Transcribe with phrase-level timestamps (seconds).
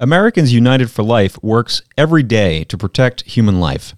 [0.00, 3.96] Americans United for Life works every day to protect human life.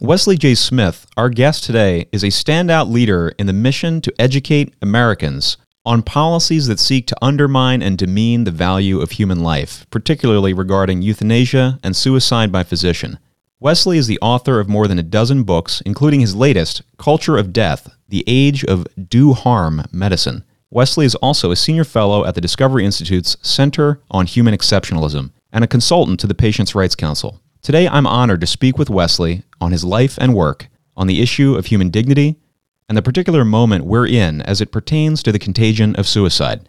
[0.00, 0.54] Wesley J.
[0.54, 6.02] Smith, our guest today, is a standout leader in the mission to educate Americans on
[6.02, 11.78] policies that seek to undermine and demean the value of human life, particularly regarding euthanasia
[11.82, 13.18] and suicide by physician.
[13.60, 17.52] Wesley is the author of more than a dozen books, including his latest, Culture of
[17.52, 20.42] Death The Age of Do Harm Medicine.
[20.74, 25.62] Wesley is also a senior fellow at the Discovery Institute's Center on Human Exceptionalism and
[25.62, 27.40] a consultant to the Patients' Rights Council.
[27.62, 30.66] Today, I'm honored to speak with Wesley on his life and work
[30.96, 32.40] on the issue of human dignity
[32.88, 36.68] and the particular moment we're in as it pertains to the contagion of suicide.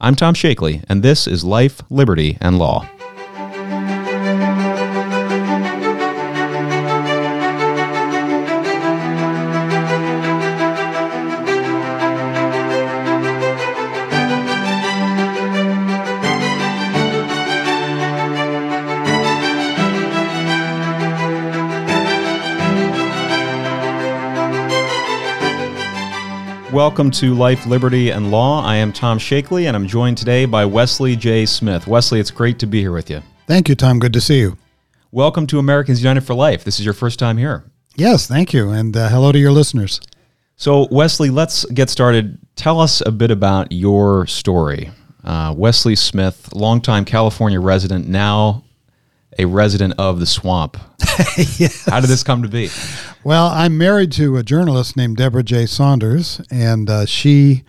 [0.00, 2.88] I'm Tom Shakely, and this is Life, Liberty, and Law.
[26.82, 28.60] Welcome to Life, Liberty, and Law.
[28.66, 31.46] I am Tom Shakely, and I'm joined today by Wesley J.
[31.46, 31.86] Smith.
[31.86, 33.22] Wesley, it's great to be here with you.
[33.46, 34.00] Thank you, Tom.
[34.00, 34.58] Good to see you.
[35.12, 36.64] Welcome to Americans United for Life.
[36.64, 37.62] This is your first time here.
[37.94, 38.70] Yes, thank you.
[38.70, 40.00] And uh, hello to your listeners.
[40.56, 42.36] So, Wesley, let's get started.
[42.56, 44.90] Tell us a bit about your story.
[45.22, 48.64] Uh, Wesley Smith, longtime California resident, now
[49.38, 50.76] a resident of the swamp.
[51.36, 51.84] yes.
[51.86, 52.68] How did this come to be?
[53.24, 55.66] Well, I'm married to a journalist named Debra J.
[55.66, 57.64] Saunders, and uh, she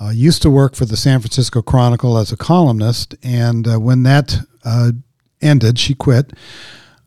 [0.00, 3.14] uh, used to work for the San Francisco Chronicle as a columnist.
[3.22, 4.92] And uh, when that uh,
[5.42, 6.32] ended, she quit.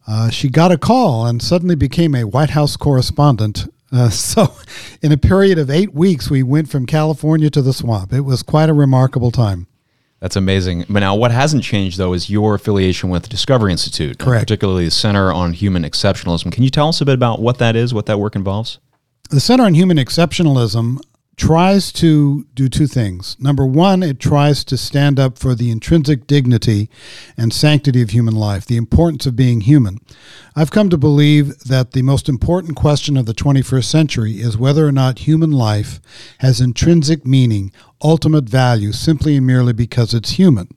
[0.07, 3.67] Uh, she got a call and suddenly became a White House correspondent.
[3.91, 4.53] Uh, so,
[5.01, 8.13] in a period of eight weeks, we went from California to the swamp.
[8.13, 9.67] It was quite a remarkable time.
[10.23, 10.85] That's amazing.
[10.87, 14.43] But now, what hasn't changed though is your affiliation with the Discovery Institute, correct?
[14.43, 16.49] Particularly the Center on Human Exceptionalism.
[16.49, 18.79] Can you tell us a bit about what that is, what that work involves?
[19.31, 21.01] The Center on Human Exceptionalism
[21.35, 23.35] tries to do two things.
[23.39, 26.89] Number one, it tries to stand up for the intrinsic dignity
[27.35, 29.99] and sanctity of human life, the importance of being human.
[30.55, 34.87] I've come to believe that the most important question of the 21st century is whether
[34.87, 35.99] or not human life
[36.39, 37.71] has intrinsic meaning,
[38.01, 40.69] ultimate value, simply and merely because it's human.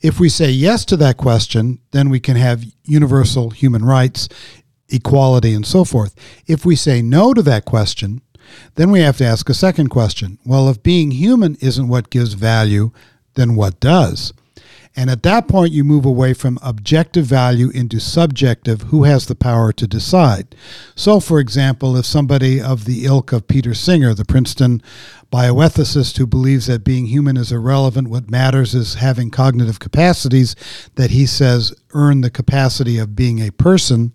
[0.00, 4.28] If we say yes to that question, then we can have universal human rights,
[4.88, 6.14] equality, and so forth.
[6.46, 8.22] If we say no to that question,
[8.74, 10.38] then we have to ask a second question.
[10.44, 12.90] Well, if being human isn't what gives value,
[13.34, 14.32] then what does?
[14.94, 19.34] And at that point, you move away from objective value into subjective who has the
[19.34, 20.54] power to decide.
[20.94, 24.82] So, for example, if somebody of the ilk of Peter Singer, the Princeton
[25.32, 30.54] bioethicist who believes that being human is irrelevant, what matters is having cognitive capacities
[30.96, 34.12] that he says earn the capacity of being a person,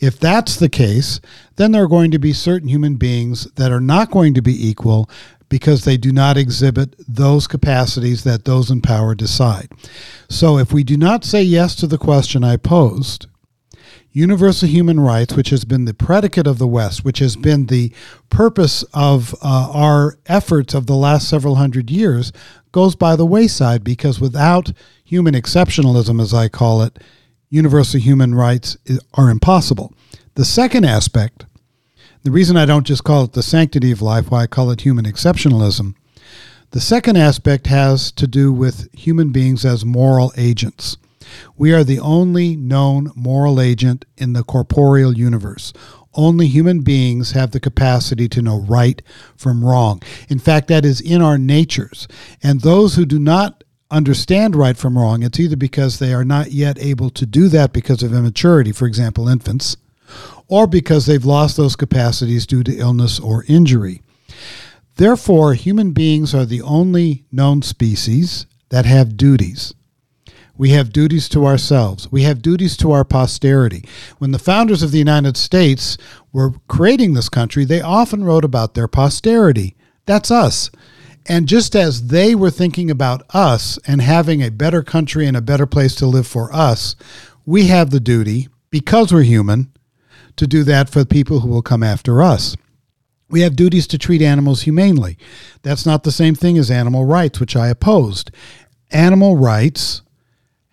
[0.00, 1.20] if that's the case,
[1.54, 4.68] then there are going to be certain human beings that are not going to be
[4.68, 5.08] equal
[5.48, 9.70] because they do not exhibit those capacities that those in power decide.
[10.28, 13.26] So if we do not say yes to the question I posed,
[14.10, 17.92] universal human rights, which has been the predicate of the West, which has been the
[18.30, 22.32] purpose of uh, our efforts of the last several hundred years,
[22.72, 24.72] goes by the wayside because without
[25.04, 26.98] human exceptionalism, as I call it,
[27.50, 28.76] universal human rights
[29.14, 29.92] are impossible.
[30.34, 31.44] The second aspect
[32.26, 34.80] the reason I don't just call it the sanctity of life, why I call it
[34.80, 35.94] human exceptionalism,
[36.72, 40.96] the second aspect has to do with human beings as moral agents.
[41.56, 45.72] We are the only known moral agent in the corporeal universe.
[46.14, 49.00] Only human beings have the capacity to know right
[49.36, 50.02] from wrong.
[50.28, 52.08] In fact, that is in our natures.
[52.42, 56.50] And those who do not understand right from wrong, it's either because they are not
[56.50, 59.76] yet able to do that because of immaturity, for example, infants,
[60.48, 64.02] or because they've lost those capacities due to illness or injury.
[64.96, 69.74] Therefore, human beings are the only known species that have duties.
[70.58, 72.10] We have duties to ourselves.
[72.10, 73.84] We have duties to our posterity.
[74.18, 75.98] When the founders of the United States
[76.32, 79.76] were creating this country, they often wrote about their posterity.
[80.06, 80.70] That's us.
[81.26, 85.42] And just as they were thinking about us and having a better country and a
[85.42, 86.96] better place to live for us,
[87.44, 89.72] we have the duty, because we're human,
[90.36, 92.56] to do that for people who will come after us.
[93.28, 95.18] We have duties to treat animals humanely.
[95.62, 98.30] That's not the same thing as animal rights, which I opposed.
[98.92, 100.02] Animal rights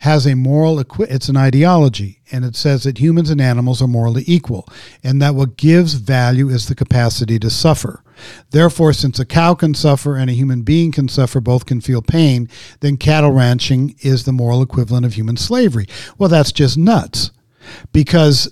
[0.04, 3.88] has a moral equi- it's an ideology and it says that humans and animals are
[3.88, 4.68] morally equal
[5.02, 8.04] and that what gives value is the capacity to suffer
[8.52, 12.02] therefore since a cow can suffer and a human being can suffer both can feel
[12.02, 12.50] pain
[12.82, 15.88] then cattle ranching is the moral equivalent of human slavery
[16.18, 17.32] well that's just nuts
[17.94, 18.52] because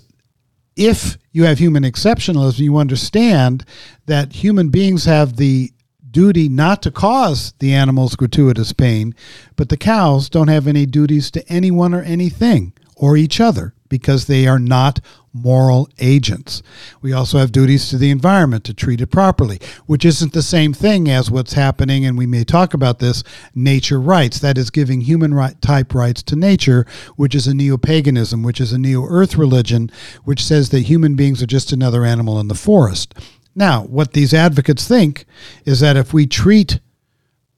[0.76, 3.64] if you have human exceptionalism you understand
[4.06, 5.70] that human beings have the
[6.10, 9.14] duty not to cause the animals gratuitous pain,
[9.56, 14.24] but the cows don't have any duties to anyone or anything or each other because
[14.24, 15.00] they are not
[15.34, 16.62] moral agents.
[17.02, 20.72] We also have duties to the environment to treat it properly, which isn't the same
[20.72, 23.22] thing as what's happening, and we may talk about this
[23.54, 24.38] nature rights.
[24.38, 26.86] That is giving human right, type rights to nature,
[27.16, 29.90] which is a neo paganism, which is a neo earth religion,
[30.24, 33.14] which says that human beings are just another animal in the forest.
[33.54, 35.26] Now, what these advocates think
[35.66, 36.80] is that if we treat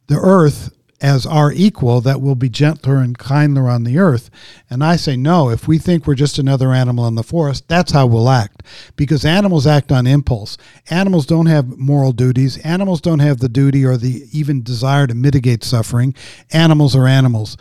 [0.08, 0.72] the earth
[1.04, 4.30] as our equal, that we'll be gentler and kinder on the earth.
[4.70, 7.92] And I say, no, if we think we're just another animal in the forest, that's
[7.92, 8.62] how we'll act.
[8.96, 10.56] Because animals act on impulse.
[10.88, 12.56] Animals don't have moral duties.
[12.64, 16.14] Animals don't have the duty or the even desire to mitigate suffering.
[16.52, 17.58] Animals are animals.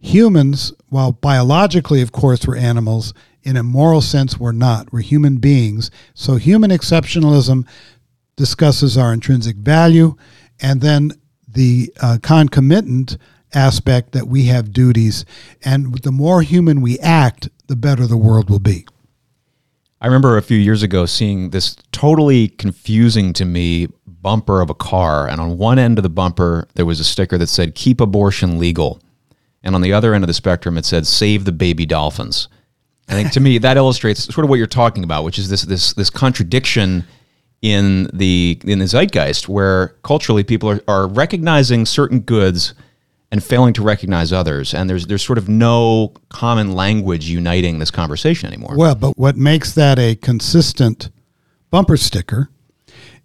[0.00, 4.92] Humans, while biologically, of course, we're animals, in a moral sense, we're not.
[4.92, 5.92] We're human beings.
[6.14, 7.68] So human exceptionalism
[8.34, 10.16] discusses our intrinsic value,
[10.60, 11.12] and then
[11.54, 13.16] the uh, concomitant
[13.52, 15.24] aspect that we have duties.
[15.64, 18.86] And the more human we act, the better the world will be.
[20.00, 24.74] I remember a few years ago seeing this totally confusing to me bumper of a
[24.74, 25.28] car.
[25.28, 28.58] And on one end of the bumper, there was a sticker that said, Keep abortion
[28.58, 29.00] legal.
[29.62, 32.48] And on the other end of the spectrum, it said, Save the baby dolphins.
[33.08, 35.62] I think to me that illustrates sort of what you're talking about, which is this
[35.62, 37.04] this this contradiction
[37.64, 42.74] in the in the zeitgeist where culturally people are, are recognizing certain goods
[43.32, 47.90] and failing to recognize others and there's there's sort of no common language uniting this
[47.90, 48.76] conversation anymore.
[48.76, 51.08] Well, but what makes that a consistent
[51.70, 52.50] bumper sticker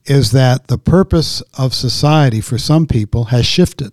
[0.06, 3.92] is that the purpose of society for some people has shifted.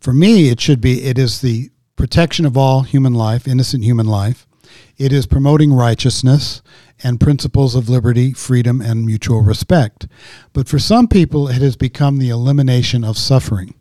[0.00, 4.06] For me, it should be it is the protection of all human life, innocent human
[4.06, 4.46] life,
[4.96, 6.62] it is promoting righteousness
[7.02, 10.06] and principles of liberty, freedom, and mutual respect.
[10.52, 13.74] But for some people, it has become the elimination of suffering.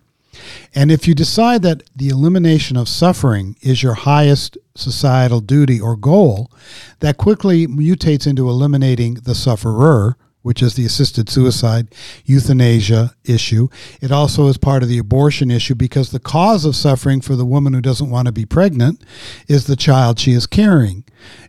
[0.74, 5.96] And if you decide that the elimination of suffering is your highest societal duty or
[5.96, 6.52] goal,
[7.00, 11.88] that quickly mutates into eliminating the sufferer which is the assisted suicide
[12.24, 13.68] euthanasia issue.
[14.00, 17.44] It also is part of the abortion issue because the cause of suffering for the
[17.44, 19.04] woman who doesn't want to be pregnant
[19.48, 21.04] is the child she is carrying.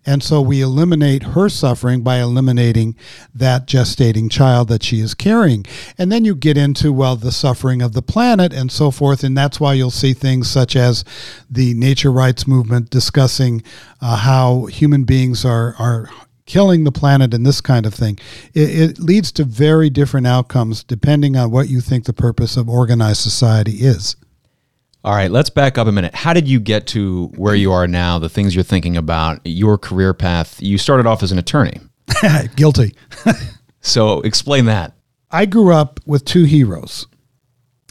[0.07, 2.97] And so we eliminate her suffering by eliminating
[3.35, 5.67] that gestating child that she is carrying.
[5.99, 9.23] And then you get into, well, the suffering of the planet and so forth.
[9.23, 11.05] And that's why you'll see things such as
[11.51, 13.63] the nature rights movement discussing
[14.01, 16.09] uh, how human beings are, are
[16.47, 18.19] killing the planet and this kind of thing.
[18.55, 22.69] It, it, leads to very different outcomes depending on what you think the purpose of
[22.69, 24.17] organized society is.
[25.05, 26.15] All right, let's back up a minute.
[26.15, 29.79] How did you get to where you are now, the things you're thinking about, your
[29.79, 30.61] career path?
[30.61, 31.81] You started off as an attorney.
[32.57, 32.95] Guilty.
[33.81, 34.95] so explain that.
[35.31, 37.07] I grew up with two heroes.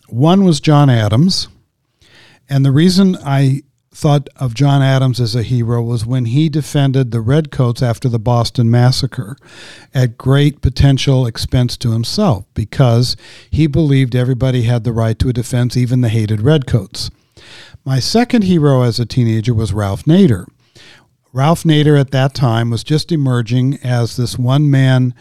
[0.09, 1.47] One was John Adams.
[2.49, 3.63] And the reason I
[3.95, 8.19] thought of John Adams as a hero was when he defended the Redcoats after the
[8.19, 9.37] Boston Massacre
[9.93, 13.15] at great potential expense to himself because
[13.49, 17.09] he believed everybody had the right to a defense, even the hated Redcoats.
[17.85, 20.45] My second hero as a teenager was Ralph Nader.
[21.31, 25.13] Ralph Nader at that time was just emerging as this one man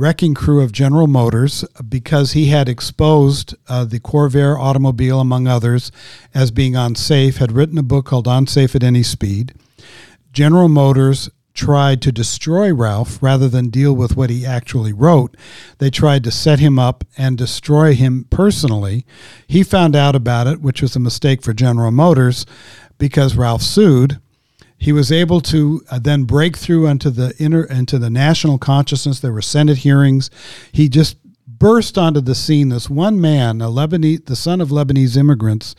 [0.00, 5.92] wrecking crew of General Motors because he had exposed uh, the Corvair automobile, among others,
[6.32, 9.52] as being unsafe, had written a book called Unsafe at Any Speed.
[10.32, 15.36] General Motors tried to destroy Ralph rather than deal with what he actually wrote.
[15.76, 19.04] They tried to set him up and destroy him personally.
[19.46, 22.46] He found out about it, which was a mistake for General Motors
[22.96, 24.18] because Ralph sued
[24.80, 29.20] he was able to uh, then break through into the inner into the national consciousness.
[29.20, 30.30] There were Senate hearings.
[30.72, 32.70] He just burst onto the scene.
[32.70, 35.74] This one man, a Lebanese, the son of Lebanese immigrants,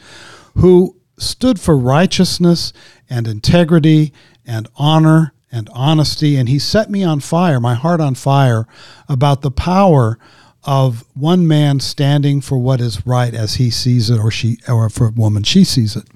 [0.55, 2.71] who stood for righteousness
[3.09, 4.13] and integrity
[4.45, 6.35] and honor and honesty.
[6.35, 8.67] And he set me on fire, my heart on fire,
[9.09, 10.19] about the power
[10.63, 14.91] of one man standing for what is right as he sees it, or she, or
[14.91, 16.07] for a woman she sees it.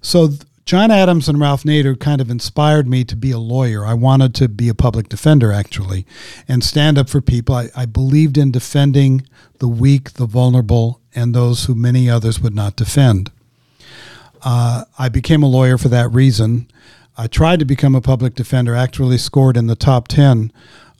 [0.00, 0.30] So
[0.72, 3.84] John Adams and Ralph Nader kind of inspired me to be a lawyer.
[3.84, 6.06] I wanted to be a public defender, actually,
[6.48, 7.54] and stand up for people.
[7.54, 9.26] I, I believed in defending
[9.58, 13.30] the weak, the vulnerable, and those who many others would not defend.
[14.42, 16.70] Uh, I became a lawyer for that reason.
[17.18, 20.50] I tried to become a public defender, actually scored in the top 10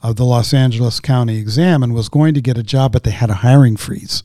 [0.03, 3.09] of the Los Angeles County exam and was going to get a job, but they
[3.09, 4.21] had a hiring freeze.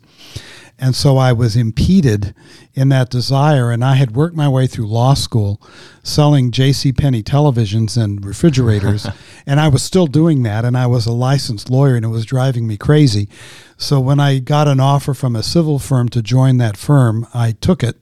[0.81, 2.35] And so I was impeded
[2.75, 3.73] in that desire.
[3.73, 5.61] And I had worked my way through law school
[6.05, 6.93] selling J.C.
[6.93, 9.07] Penney televisions and refrigerators.
[9.47, 10.65] and I was still doing that.
[10.65, 13.29] And I was a licensed lawyer and it was driving me crazy.
[13.77, 17.53] So when I got an offer from a civil firm to join that firm, I
[17.53, 17.97] took it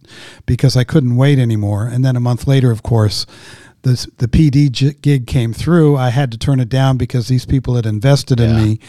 [0.44, 1.86] because I couldn't wait anymore.
[1.86, 3.26] And then a month later, of course,
[3.82, 5.96] the, the PD gig came through.
[5.96, 8.80] I had to turn it down because these people had invested in me.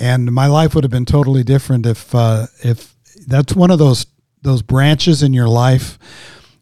[0.00, 2.91] And my life would have been totally different if uh, if
[3.26, 4.06] that's one of those
[4.42, 5.98] those branches in your life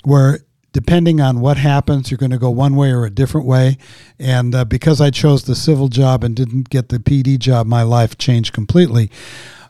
[0.04, 0.40] where
[0.72, 3.76] depending on what happens, you're going to go one way or a different way.
[4.18, 7.82] And uh, because I chose the civil job and didn't get the PD job, my
[7.82, 9.10] life changed completely.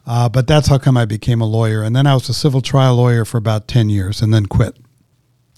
[0.07, 1.83] Uh, but that's how come I became a lawyer.
[1.83, 4.77] And then I was a civil trial lawyer for about 10 years and then quit.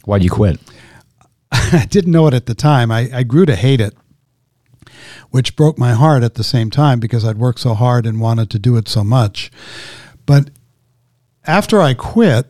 [0.05, 0.61] Why'd you quit?
[1.53, 2.91] I didn't know it at the time.
[2.91, 3.95] I, I grew to hate it,
[5.31, 8.51] which broke my heart at the same time because I'd worked so hard and wanted
[8.51, 9.51] to do it so much.
[10.27, 10.51] But
[11.47, 12.47] after I quit,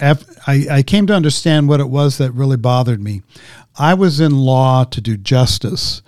[0.00, 3.22] I, came to understand what it was that really bothered me.
[3.78, 6.02] I was in law to do justice.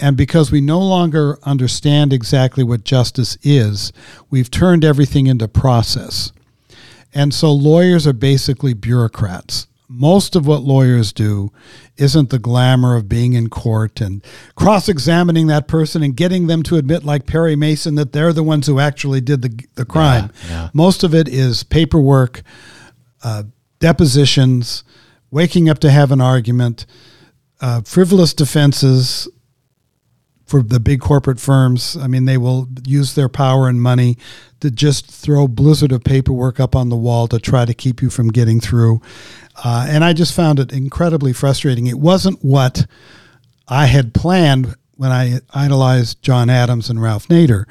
[0.00, 3.92] And because we no longer understand exactly what justice is,
[4.30, 6.32] we've turned everything into process.
[7.14, 11.50] And so lawyers are basically bureaucrats most of what lawyers do
[11.96, 14.22] isn't the glamour of being in court and
[14.54, 18.42] cross examining that person and getting them to admit, like Perry Mason, that they're the
[18.42, 20.30] ones who actually did the, the crime.
[20.44, 20.70] Yeah, yeah.
[20.74, 22.42] Most of it is paperwork,
[23.24, 23.44] uh,
[23.78, 24.84] depositions,
[25.30, 26.84] waking up to have an argument,
[27.60, 29.28] uh, frivolous defenses,
[30.48, 31.94] for the big corporate firms.
[31.94, 34.16] I mean, they will use their power and money
[34.60, 38.08] to just throw blizzard of paperwork up on the wall to try to keep you
[38.08, 39.02] from getting through.
[39.62, 41.86] Uh, and I just found it incredibly frustrating.
[41.86, 42.86] It wasn't what
[43.66, 47.64] I had planned when I idolized John Adams and Ralph Nader.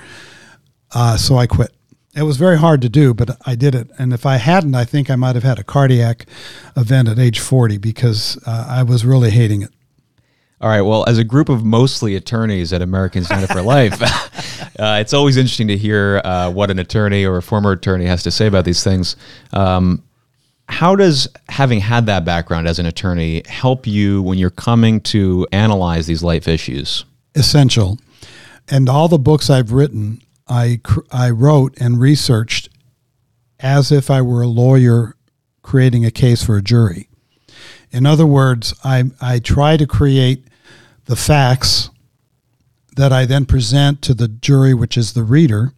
[0.94, 1.74] Uh, so I quit.
[2.16, 3.90] It was very hard to do, but I did it.
[4.00, 6.26] And if I hadn't, I think I might have had a cardiac
[6.76, 9.72] event at age 40 because uh, I was really hating it.
[10.60, 10.82] All right.
[10.82, 14.02] Well, as a group of mostly attorneys at Americans United for Life,
[14.80, 18.24] uh, it's always interesting to hear uh, what an attorney or a former attorney has
[18.24, 19.16] to say about these things.
[19.54, 20.04] Um,
[20.70, 25.48] how does having had that background as an attorney help you when you're coming to
[25.52, 27.06] analyze these life issues?
[27.36, 27.98] Essential.
[28.68, 30.82] And all the books I've written, I,
[31.12, 32.70] I wrote and researched
[33.60, 35.16] as if I were a lawyer
[35.62, 37.10] creating a case for a jury.
[37.92, 40.46] In other words, I, I try to create
[41.06, 41.90] the facts
[42.96, 45.74] that I then present to the jury, which is the reader,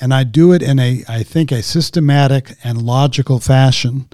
[0.00, 4.08] and I do it in a, I think, a systematic and logical fashion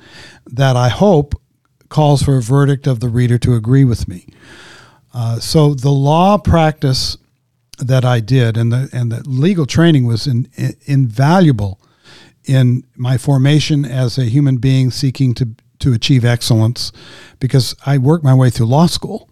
[0.46, 1.40] that I hope
[1.88, 4.26] calls for a verdict of the reader to agree with me.
[5.12, 7.16] Uh, so the law practice
[7.78, 11.80] that I did and the and the legal training was in, in, invaluable
[12.44, 15.50] in my formation as a human being seeking to
[15.80, 16.92] to achieve excellence
[17.40, 19.28] because I worked my way through law school.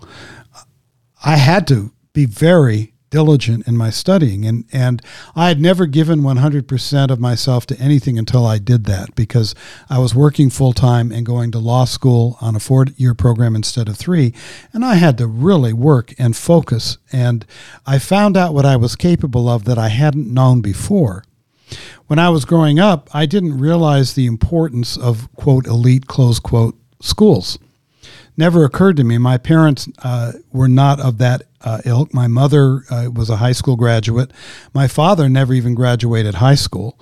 [1.24, 4.44] I had to be very diligent in my studying.
[4.44, 5.00] And and
[5.36, 9.54] I had never given 100% of myself to anything until I did that because
[9.88, 13.88] I was working full time and going to law school on a 4-year program instead
[13.88, 14.32] of 3
[14.72, 16.98] and I had to really work and focus.
[17.12, 17.46] And
[17.86, 21.24] I found out what I was capable of that I hadn't known before.
[22.06, 26.76] When I was growing up, I didn't realize the importance of, quote, elite, close quote,
[27.00, 27.58] schools.
[28.42, 29.18] Never occurred to me.
[29.18, 32.12] My parents uh, were not of that uh, ilk.
[32.12, 34.32] My mother uh, was a high school graduate.
[34.74, 36.98] My father never even graduated high school.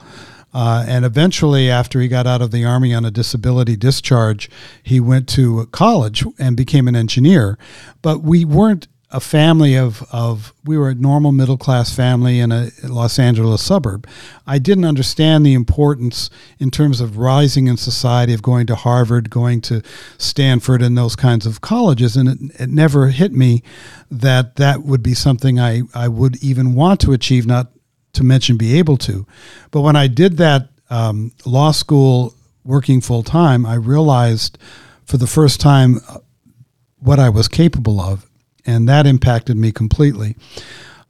[0.52, 4.50] Uh, and eventually, after he got out of the Army on a disability discharge,
[4.82, 7.56] he went to college and became an engineer.
[8.02, 12.52] But we weren't a family of, of we were a normal middle class family in
[12.52, 14.06] a Los Angeles suburb.
[14.46, 19.28] I didn't understand the importance in terms of rising in society of going to Harvard,
[19.28, 19.82] going to
[20.16, 22.16] Stanford, and those kinds of colleges.
[22.16, 23.64] And it, it never hit me
[24.10, 27.72] that that would be something I, I would even want to achieve, not
[28.12, 29.26] to mention be able to.
[29.72, 34.56] But when I did that um, law school working full time, I realized
[35.04, 36.18] for the first time uh,
[37.00, 38.29] what I was capable of
[38.66, 40.36] and that impacted me completely.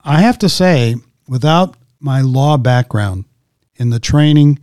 [0.05, 0.97] I have to say,
[1.29, 3.25] without my law background
[3.77, 4.59] in the training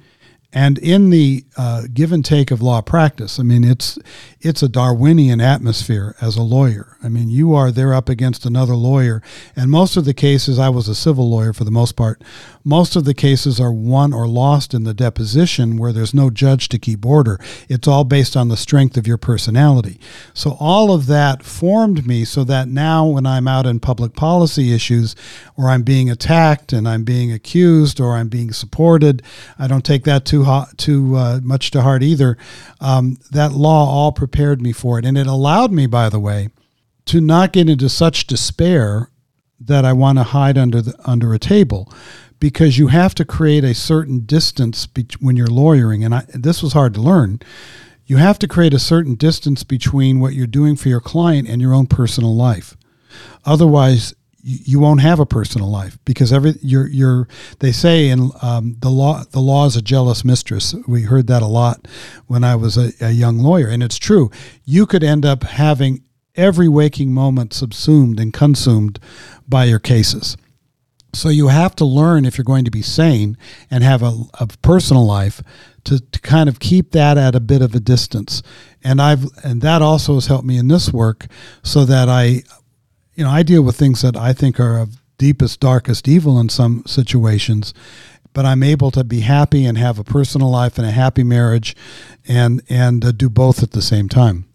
[0.54, 4.00] and in the uh, give and take of law practice, I mean, it's
[4.40, 6.98] it's a Darwinian atmosphere as a lawyer.
[7.04, 9.22] I mean, you are there up against another lawyer,
[9.56, 12.22] and most of the cases, I was a civil lawyer for the most part.
[12.68, 16.68] Most of the cases are won or lost in the deposition, where there's no judge
[16.68, 17.40] to keep order.
[17.70, 20.02] It's all based on the strength of your personality.
[20.34, 24.74] So all of that formed me, so that now when I'm out in public policy
[24.74, 25.16] issues,
[25.56, 29.24] or I'm being attacked and I'm being accused or I'm being supported,
[29.58, 32.38] I don't take that too hot, too uh, much to heart either.
[32.82, 35.06] Um, that law all prepared me for it.
[35.06, 36.50] And it allowed me, by the way,
[37.06, 39.10] to not get into such despair
[39.58, 41.90] that I want to hide under the, under a table
[42.40, 46.62] because you have to create a certain distance be- when you're lawyering and I, this
[46.62, 47.40] was hard to learn
[48.06, 51.62] you have to create a certain distance between what you're doing for your client and
[51.62, 52.78] your own personal life
[53.46, 54.14] otherwise
[54.48, 57.28] you won't have a personal life because every you're you're
[57.60, 60.74] they say in um, the law the law is a jealous mistress.
[60.88, 61.86] We heard that a lot
[62.28, 64.32] when I was a, a young lawyer, and it's true.
[64.64, 66.04] You could end up having
[66.36, 69.00] every waking moment subsumed and consumed
[69.50, 70.38] by your cases.
[71.18, 73.38] So you have to learn if you're going to be sane
[73.72, 75.42] and have a, a personal life
[75.86, 78.44] to, to kind of keep that at a bit of a distance.
[78.84, 81.28] And I've and that also has helped me in this work
[81.64, 82.44] so that I
[83.18, 86.50] you know, I deal with things that I think are of deepest, darkest evil in
[86.50, 87.74] some situations,
[88.32, 91.76] but I'm able to be happy and have a personal life and a happy marriage,
[92.28, 94.46] and and uh, do both at the same time.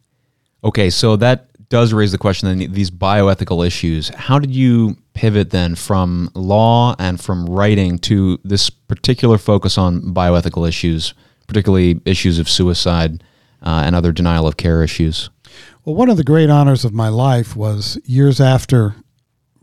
[0.62, 4.10] Okay, so that does raise the question then these bioethical issues.
[4.10, 10.00] How did you pivot then from law and from writing to this particular focus on
[10.14, 11.14] bioethical issues,
[11.46, 13.22] particularly issues of suicide
[13.62, 15.30] uh, and other denial of care issues?
[15.84, 18.94] Well, one of the great honors of my life was years after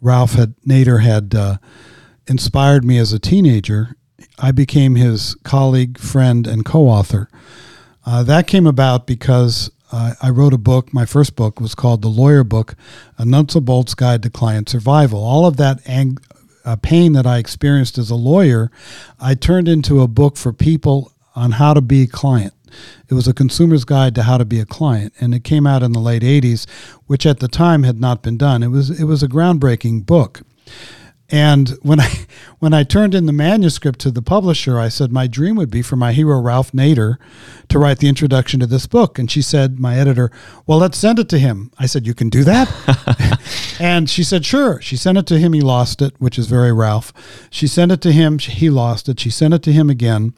[0.01, 1.57] Ralph had, Nader had uh,
[2.27, 3.95] inspired me as a teenager.
[4.37, 7.29] I became his colleague, friend, and co-author.
[8.05, 10.93] Uh, that came about because uh, I wrote a book.
[10.93, 12.75] My first book was called The Lawyer Book:
[13.17, 15.23] A Nuts and Bolts Guide to Client Survival.
[15.23, 16.17] All of that ang-
[16.65, 18.69] uh, pain that I experienced as a lawyer,
[19.19, 22.53] I turned into a book for people on how to be a client.
[23.07, 25.81] It was a consumer's guide to how to be a client, and it came out
[25.81, 26.69] in the late 80s,
[27.07, 28.61] which at the time had not been done.
[28.61, 30.41] It was it was a groundbreaking book.
[31.31, 32.09] And when I
[32.59, 35.81] when I turned in the manuscript to the publisher, I said my dream would be
[35.81, 37.17] for my hero Ralph Nader
[37.69, 39.17] to write the introduction to this book.
[39.17, 40.31] And she said, my editor,
[40.67, 41.71] well, let's send it to him.
[41.79, 43.39] I said, you can do that.
[43.79, 44.81] and she said, sure.
[44.81, 45.53] She sent it to him.
[45.53, 47.13] He lost it, which is very Ralph.
[47.49, 48.39] She sent it to him.
[48.39, 49.19] He lost it.
[49.19, 50.33] She sent it to him again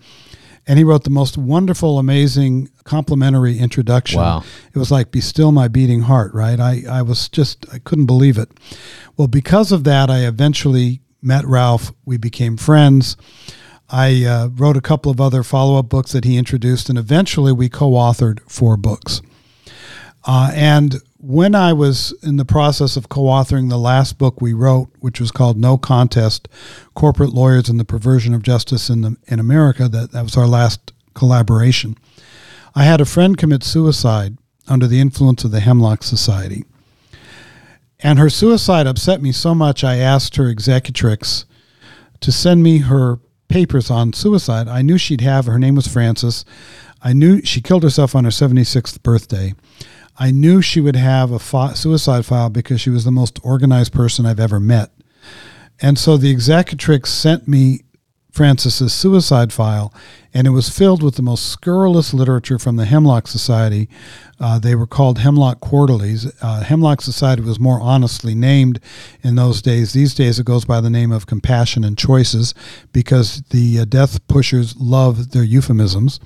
[0.67, 4.19] and he wrote the most wonderful, amazing, complimentary introduction.
[4.19, 4.43] Wow.
[4.73, 6.59] It was like "Be still, my beating heart." Right?
[6.59, 8.49] I I was just I couldn't believe it.
[9.17, 11.91] Well, because of that, I eventually met Ralph.
[12.05, 13.17] We became friends.
[13.89, 17.51] I uh, wrote a couple of other follow up books that he introduced, and eventually
[17.51, 19.21] we co authored four books.
[20.23, 24.53] Uh, and when I was in the process of co authoring the last book we
[24.53, 26.47] wrote, which was called No Contest
[26.95, 30.47] Corporate Lawyers and the Perversion of Justice in, the, in America, that, that was our
[30.47, 31.95] last collaboration,
[32.73, 36.65] I had a friend commit suicide under the influence of the Hemlock Society.
[37.99, 41.45] And her suicide upset me so much, I asked her executrix
[42.21, 44.67] to send me her papers on suicide.
[44.67, 46.45] I knew she'd have, her name was Frances.
[47.03, 49.53] I knew she killed herself on her 76th birthday.
[50.17, 54.25] I knew she would have a suicide file because she was the most organized person
[54.25, 54.91] I've ever met.
[55.81, 57.81] And so the executrix sent me
[58.31, 59.93] Frances's suicide file,
[60.33, 63.89] and it was filled with the most scurrilous literature from the Hemlock Society.
[64.39, 66.31] Uh, they were called Hemlock Quarterlies.
[66.41, 68.79] Uh, Hemlock Society was more honestly named
[69.21, 69.91] in those days.
[69.91, 72.53] These days it goes by the name of Compassion and Choices
[72.93, 76.21] because the uh, death pushers love their euphemisms.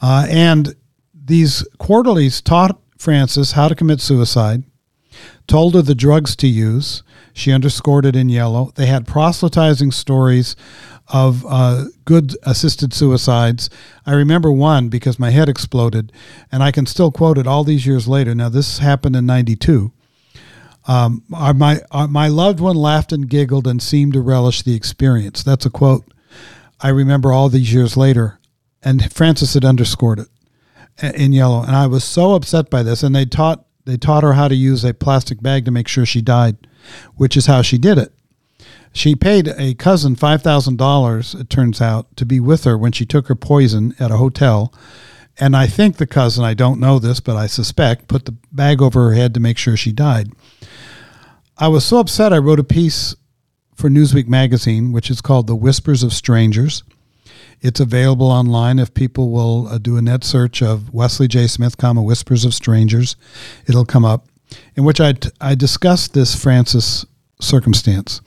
[0.00, 0.74] Uh, and
[1.14, 4.62] these quarterlies taught Frances how to commit suicide,
[5.48, 7.02] told her the drugs to use.
[7.32, 8.70] She underscored it in yellow.
[8.76, 10.54] They had proselytizing stories
[11.08, 13.68] of uh, good assisted suicides.
[14.06, 16.12] I remember one because my head exploded,
[16.52, 18.36] and I can still quote it all these years later.
[18.36, 19.90] Now, this happened in 92.
[20.86, 24.76] Um, our, my, our, my loved one laughed and giggled and seemed to relish the
[24.76, 25.42] experience.
[25.42, 26.04] That's a quote
[26.80, 28.38] I remember all these years later,
[28.80, 30.28] and Frances had underscored it
[31.00, 33.02] in yellow, and I was so upset by this.
[33.02, 36.06] And they taught they taught her how to use a plastic bag to make sure
[36.06, 36.56] she died,
[37.16, 38.12] which is how she did it.
[38.92, 41.34] She paid a cousin five thousand dollars.
[41.34, 44.72] It turns out to be with her when she took her poison at a hotel.
[45.40, 48.82] And I think the cousin, I don't know this, but I suspect, put the bag
[48.82, 50.30] over her head to make sure she died.
[51.56, 53.16] I was so upset, I wrote a piece
[53.74, 56.82] for Newsweek magazine, which is called The Whispers of Strangers.
[57.62, 61.46] It's available online if people will uh, do a net search of Wesley J.
[61.46, 63.14] Smith, comma, Whispers of Strangers.
[63.68, 64.26] It'll come up,
[64.74, 67.06] in which I, I discussed this Frances
[67.40, 68.20] circumstance.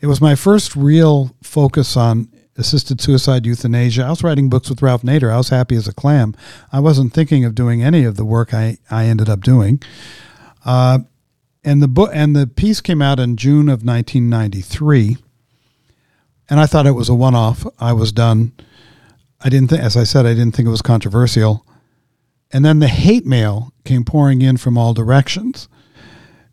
[0.00, 4.04] It was my first real focus on assisted suicide, euthanasia.
[4.04, 5.32] I was writing books with Ralph Nader.
[5.32, 6.36] I was happy as a clam.
[6.72, 9.82] I wasn't thinking of doing any of the work I, I ended up doing.
[10.64, 11.00] Uh,
[11.64, 15.16] and the book and the piece came out in June of 1993,
[16.50, 17.64] and I thought it was a one-off.
[17.78, 18.52] I was done.
[19.40, 21.64] I didn't think, as I said, I didn't think it was controversial.
[22.52, 25.68] And then the hate mail came pouring in from all directions,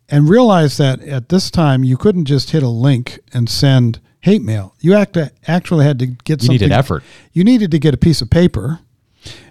[0.08, 4.42] and realized that at this time you couldn't just hit a link and send hate
[4.42, 4.76] mail.
[4.80, 6.54] You act, actually had to get you something.
[6.54, 7.04] needed effort.
[7.34, 8.80] You needed to get a piece of paper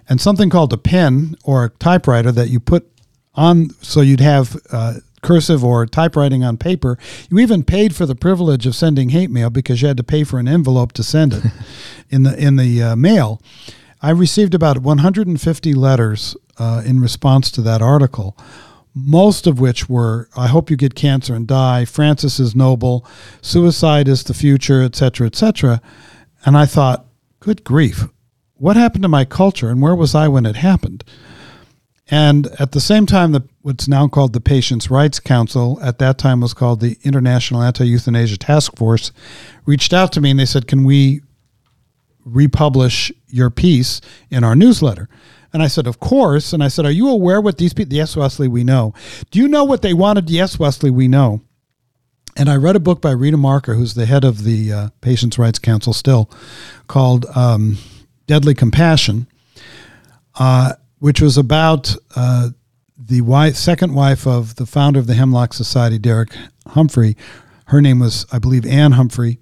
[0.09, 2.89] and something called a pen or a typewriter that you put
[3.35, 4.95] on so you'd have uh,
[5.27, 6.97] cursive or typewriting on paper.
[7.29, 10.23] You even paid for the privilege of sending hate mail because you had to pay
[10.23, 11.43] for an envelope to send it
[12.09, 13.41] in the in the uh, mail.
[14.01, 18.37] I received about 150 letters uh, in response to that article,
[18.93, 23.05] most of which were "I hope you get cancer and die," "Frances is noble,"
[23.41, 25.81] "Suicide is the future," etc., etc.
[26.45, 27.05] And I thought,
[27.41, 28.07] "Good grief,
[28.55, 31.03] what happened to my culture, and where was I when it happened?"
[32.09, 36.17] And at the same time, the, what's now called the Patients' Rights Council, at that
[36.17, 39.11] time was called the International Anti Euthanasia Task Force,
[39.65, 41.21] reached out to me and they said, Can we
[42.23, 45.09] republish your piece in our newsletter?
[45.51, 46.53] And I said, Of course.
[46.53, 48.93] And I said, Are you aware what these people, yes, Wesley, we know.
[49.31, 50.29] Do you know what they wanted?
[50.29, 51.41] Yes, Wesley, we know.
[52.37, 55.39] And I read a book by Rita Marker, who's the head of the uh, Patients'
[55.39, 56.29] Rights Council still,
[56.87, 57.79] called um,
[58.27, 59.27] Deadly Compassion.
[60.35, 62.49] Uh, which was about uh,
[62.97, 66.35] the wife, second wife of the founder of the Hemlock Society, Derek
[66.67, 67.15] Humphry.
[67.67, 69.39] Her name was, I believe, Anne Humphry,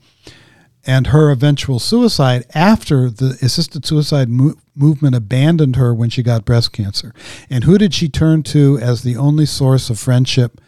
[0.85, 6.45] and her eventual suicide after the assisted suicide mo- movement abandoned her when she got
[6.45, 7.13] breast cancer.
[7.49, 10.59] And who did she turn to as the only source of friendship?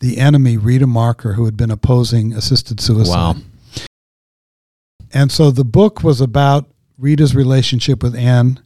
[0.00, 3.14] The enemy, Rita Marker, who had been opposing assisted suicide.
[3.14, 3.36] Wow.
[5.12, 6.66] And so the book was about
[6.98, 8.60] Rita's relationship with Anne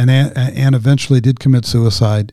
[0.00, 2.32] and Anne eventually did commit suicide.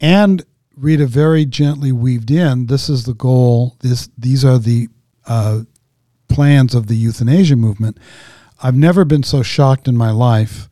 [0.00, 0.44] And
[0.76, 3.76] Rita very gently weaved in, this is the goal.
[3.80, 4.88] This these are the
[5.26, 5.60] uh,
[6.28, 7.98] plans of the euthanasia movement.
[8.62, 10.68] I've never been so shocked in my life,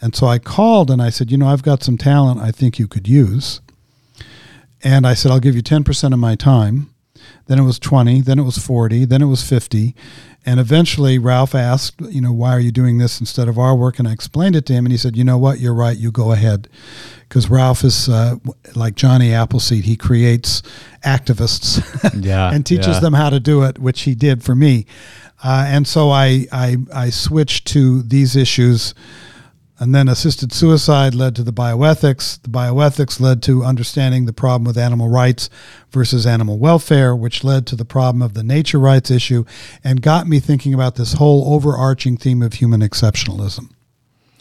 [0.00, 2.78] and so I called and I said, you know, I've got some talent I think
[2.78, 3.60] you could use.
[4.82, 6.90] And I said, I'll give you ten percent of my time.
[7.46, 8.20] Then it was twenty.
[8.20, 9.06] Then it was forty.
[9.06, 9.94] Then it was fifty.
[10.46, 13.98] And eventually, Ralph asked, you know, why are you doing this instead of our work?
[13.98, 16.10] And I explained it to him, and he said, you know what, you're right, you
[16.10, 16.68] go ahead.
[17.26, 18.36] Because Ralph is uh,
[18.74, 20.62] like Johnny Appleseed, he creates
[21.02, 21.82] activists
[22.22, 23.00] yeah, and teaches yeah.
[23.00, 24.84] them how to do it, which he did for me.
[25.42, 28.94] Uh, and so I, I, I switched to these issues
[29.84, 32.40] and then assisted suicide led to the bioethics.
[32.40, 35.50] The bioethics led to understanding the problem with animal rights
[35.90, 39.44] versus animal welfare, which led to the problem of the nature rights issue
[39.84, 43.72] and got me thinking about this whole overarching theme of human exceptionalism.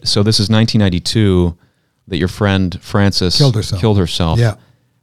[0.06, 1.58] So this is 1992
[2.08, 3.82] that your friend Frances Killed herself.
[3.82, 4.40] Killed herself.
[4.40, 4.56] Yeah.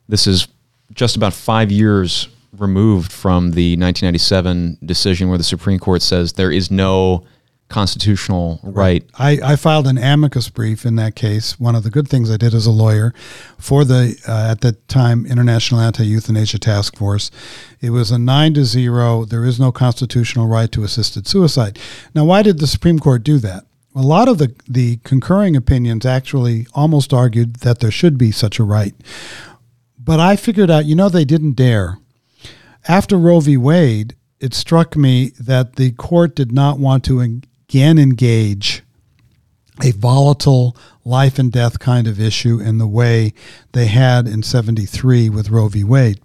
[0.09, 0.49] This is
[0.95, 6.51] just about five years removed from the 1997 decision where the Supreme Court says there
[6.51, 7.27] is no
[7.71, 9.05] constitutional right.
[9.19, 11.59] I, I filed an amicus brief in that case.
[11.59, 13.15] One of the good things I did as a lawyer
[13.57, 17.31] for the, uh, at the time, International Anti Euthanasia Task Force.
[17.81, 19.25] It was a nine to zero.
[19.25, 21.79] There is no constitutional right to assisted suicide.
[22.15, 23.65] Now, why did the Supreme Court do that?
[23.95, 28.59] A lot of the, the concurring opinions actually almost argued that there should be such
[28.59, 28.95] a right.
[29.99, 31.99] But I figured out, you know, they didn't dare.
[32.89, 33.57] After Roe v.
[33.57, 37.21] Wade, it struck me that the court did not want to
[37.71, 38.83] again engage
[39.81, 43.33] a volatile life and death kind of issue in the way
[43.73, 45.85] they had in 73 with Roe v.
[45.85, 46.21] Wade.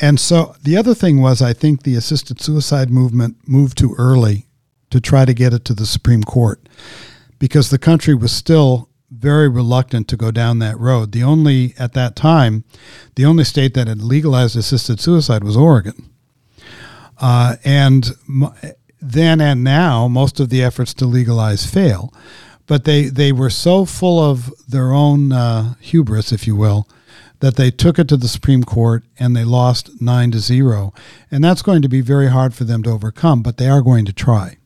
[0.00, 4.46] And so the other thing was, I think the assisted suicide movement moved too early
[4.90, 6.68] to try to get it to the Supreme Court
[7.40, 11.10] because the country was still very reluctant to go down that road.
[11.10, 12.62] The only, at that time,
[13.16, 16.10] the only state that had legalized assisted suicide was Oregon.
[17.20, 18.12] Uh, and
[19.12, 22.12] then and now, most of the efforts to legalize fail.
[22.66, 26.88] But they, they were so full of their own uh, hubris, if you will,
[27.40, 30.94] that they took it to the Supreme Court and they lost nine to zero.
[31.30, 34.06] And that's going to be very hard for them to overcome, but they are going
[34.06, 34.56] to try.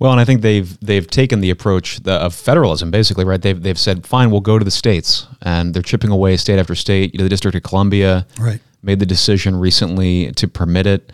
[0.00, 3.40] Well, and I think they've they've taken the approach of federalism, basically, right?
[3.40, 6.74] They've they've said, fine, we'll go to the states, and they're chipping away state after
[6.74, 7.12] state.
[7.12, 8.60] You know, the District of Columbia right.
[8.82, 11.12] made the decision recently to permit it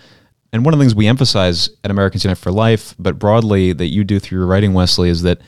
[0.53, 3.87] And one of the things we emphasize at Americans Unite for Life, but broadly that
[3.87, 5.41] you do through your writing, Wesley, is that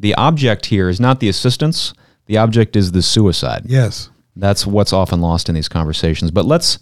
[0.00, 1.92] the object here is not the assistance,
[2.26, 3.62] the object is the suicide.
[3.66, 4.10] Yes.
[4.36, 6.30] That's what's often lost in these conversations.
[6.30, 6.78] But let's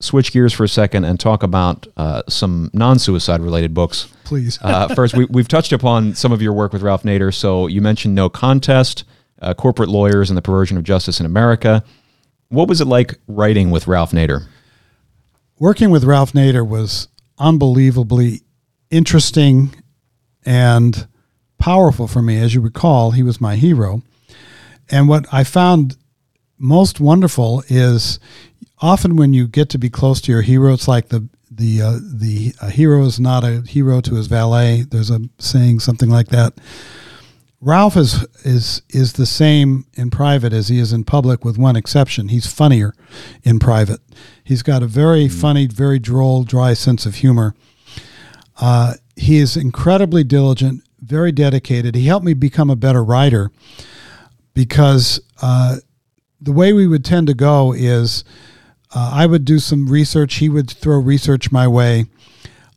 [0.00, 4.08] switch gears for a second and talk about uh, some non suicide related books.
[4.24, 4.58] Please.
[4.62, 7.32] uh, first, we, we've touched upon some of your work with Ralph Nader.
[7.32, 9.04] So you mentioned No Contest,
[9.40, 11.84] uh, Corporate Lawyers and the Perversion of Justice in America.
[12.48, 14.46] What was it like writing with Ralph Nader?
[15.58, 18.42] Working with Ralph Nader was unbelievably
[18.90, 19.74] interesting
[20.44, 21.08] and
[21.58, 22.38] powerful for me.
[22.38, 24.02] As you recall, he was my hero.
[24.90, 25.96] And what I found
[26.58, 28.20] most wonderful is
[28.80, 31.98] often when you get to be close to your hero, it's like the the uh,
[32.02, 34.82] the hero is not a hero to his valet.
[34.82, 36.52] There's a saying something like that.
[37.62, 41.76] Ralph is is is the same in private as he is in public, with one
[41.76, 42.28] exception.
[42.28, 42.92] He's funnier
[43.42, 44.00] in private.
[44.46, 45.40] He's got a very mm-hmm.
[45.40, 47.56] funny, very droll, dry sense of humor.
[48.60, 51.96] Uh, he is incredibly diligent, very dedicated.
[51.96, 53.50] He helped me become a better writer
[54.54, 55.78] because uh,
[56.40, 58.22] the way we would tend to go is
[58.94, 60.36] uh, I would do some research.
[60.36, 62.04] He would throw research my way.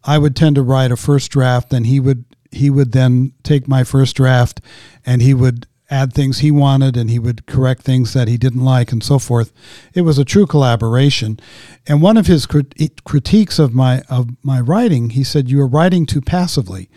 [0.03, 3.67] I would tend to write a first draft, and he would he would then take
[3.67, 4.59] my first draft
[5.05, 8.63] and he would add things he wanted and he would correct things that he didn't
[8.63, 9.51] like and so forth.
[9.93, 11.39] It was a true collaboration.
[11.87, 15.67] And one of his crit- critiques of my of my writing, he said you are
[15.67, 16.89] writing too passively,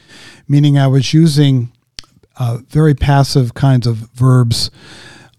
[0.47, 1.73] meaning I was using
[2.39, 4.71] uh, very passive kinds of verbs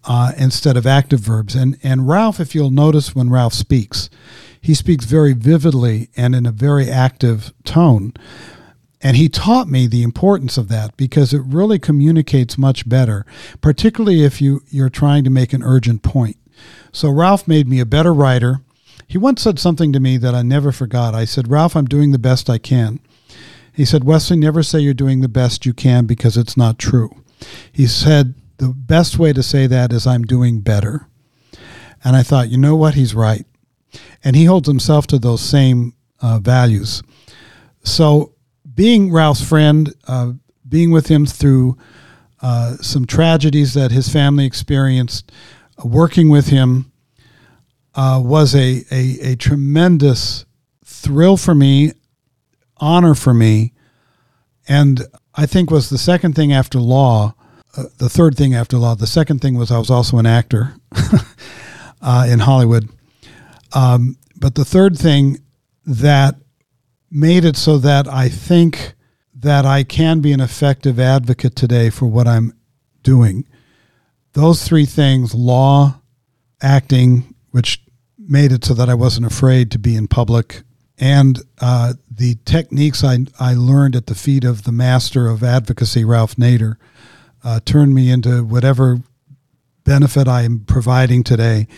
[0.04, 1.54] uh, instead of active verbs.
[1.54, 4.10] And and Ralph, if you'll notice when Ralph speaks,
[4.60, 8.14] he speaks very vividly and in a very active tone.
[9.04, 13.26] And he taught me the importance of that because it really communicates much better,
[13.60, 16.38] particularly if you, you're trying to make an urgent point.
[16.90, 18.60] So Ralph made me a better writer.
[19.06, 21.14] He once said something to me that I never forgot.
[21.14, 22.98] I said, Ralph, I'm doing the best I can.
[23.74, 27.22] He said, Wesley, never say you're doing the best you can because it's not true.
[27.70, 31.08] He said, the best way to say that is I'm doing better.
[32.02, 32.94] And I thought, you know what?
[32.94, 33.44] He's right.
[34.22, 37.02] And he holds himself to those same uh, values.
[37.82, 38.33] So
[38.74, 40.32] being Ralph's friend, uh,
[40.68, 41.76] being with him through
[42.42, 45.32] uh, some tragedies that his family experienced,
[45.82, 46.92] working with him
[47.94, 50.44] uh, was a, a, a, tremendous
[50.84, 51.92] thrill for me,
[52.78, 53.72] honor for me,
[54.68, 57.34] and I think was the second thing after law.
[57.76, 58.94] Uh, the third thing after law.
[58.94, 60.74] The second thing was I was also an actor
[62.02, 62.88] uh, in Hollywood.
[63.74, 65.38] Um, but the third thing
[65.86, 66.36] that
[67.14, 68.94] made it so that I think
[69.34, 72.52] that I can be an effective advocate today for what I'm
[73.04, 73.46] doing.
[74.32, 76.00] Those three things law,
[76.60, 77.80] acting, which
[78.18, 80.62] made it so that I wasn't afraid to be in public,
[80.98, 86.04] and uh, the techniques I, I learned at the feet of the master of advocacy,
[86.04, 86.76] Ralph Nader,
[87.44, 89.00] uh, turned me into whatever
[89.84, 91.68] benefit I am providing today.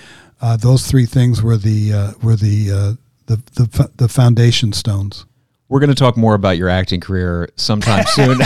[0.41, 2.93] Uh, those three things were the uh, were the uh,
[3.27, 5.27] the the, the foundation stones.
[5.69, 8.39] We're going to talk more about your acting career sometime soon,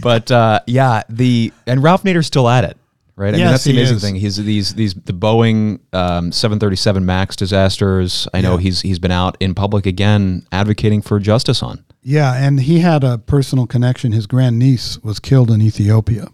[0.00, 2.76] but uh, yeah, the and Ralph Nader's still at it,
[3.16, 3.34] right?
[3.34, 4.14] I yes, mean, that's the amazing thing.
[4.14, 8.28] He's these these the Boeing um, 737 Max disasters.
[8.32, 8.60] I know Yeah.
[8.60, 11.84] he's he's been out in public again advocating for justice on.
[12.02, 14.12] Yeah, and he had a personal connection.
[14.12, 16.28] His grandniece was killed in Ethiopia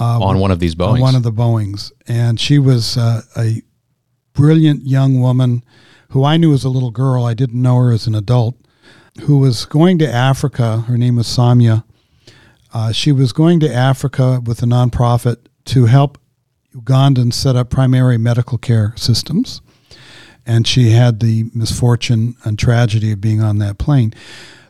[0.00, 3.62] on one of these on one of the Boeings, and she was uh, a
[4.32, 5.62] brilliant young woman
[6.10, 7.24] who I knew as a little girl.
[7.24, 8.56] I didn't know her as an adult.
[9.22, 10.84] Who was going to Africa?
[10.88, 11.84] Her name was Samya.
[12.72, 15.36] Uh, she was going to Africa with a nonprofit
[15.66, 16.18] to help
[16.74, 19.60] Ugandans set up primary medical care systems.
[20.44, 24.12] And she had the misfortune and tragedy of being on that plane.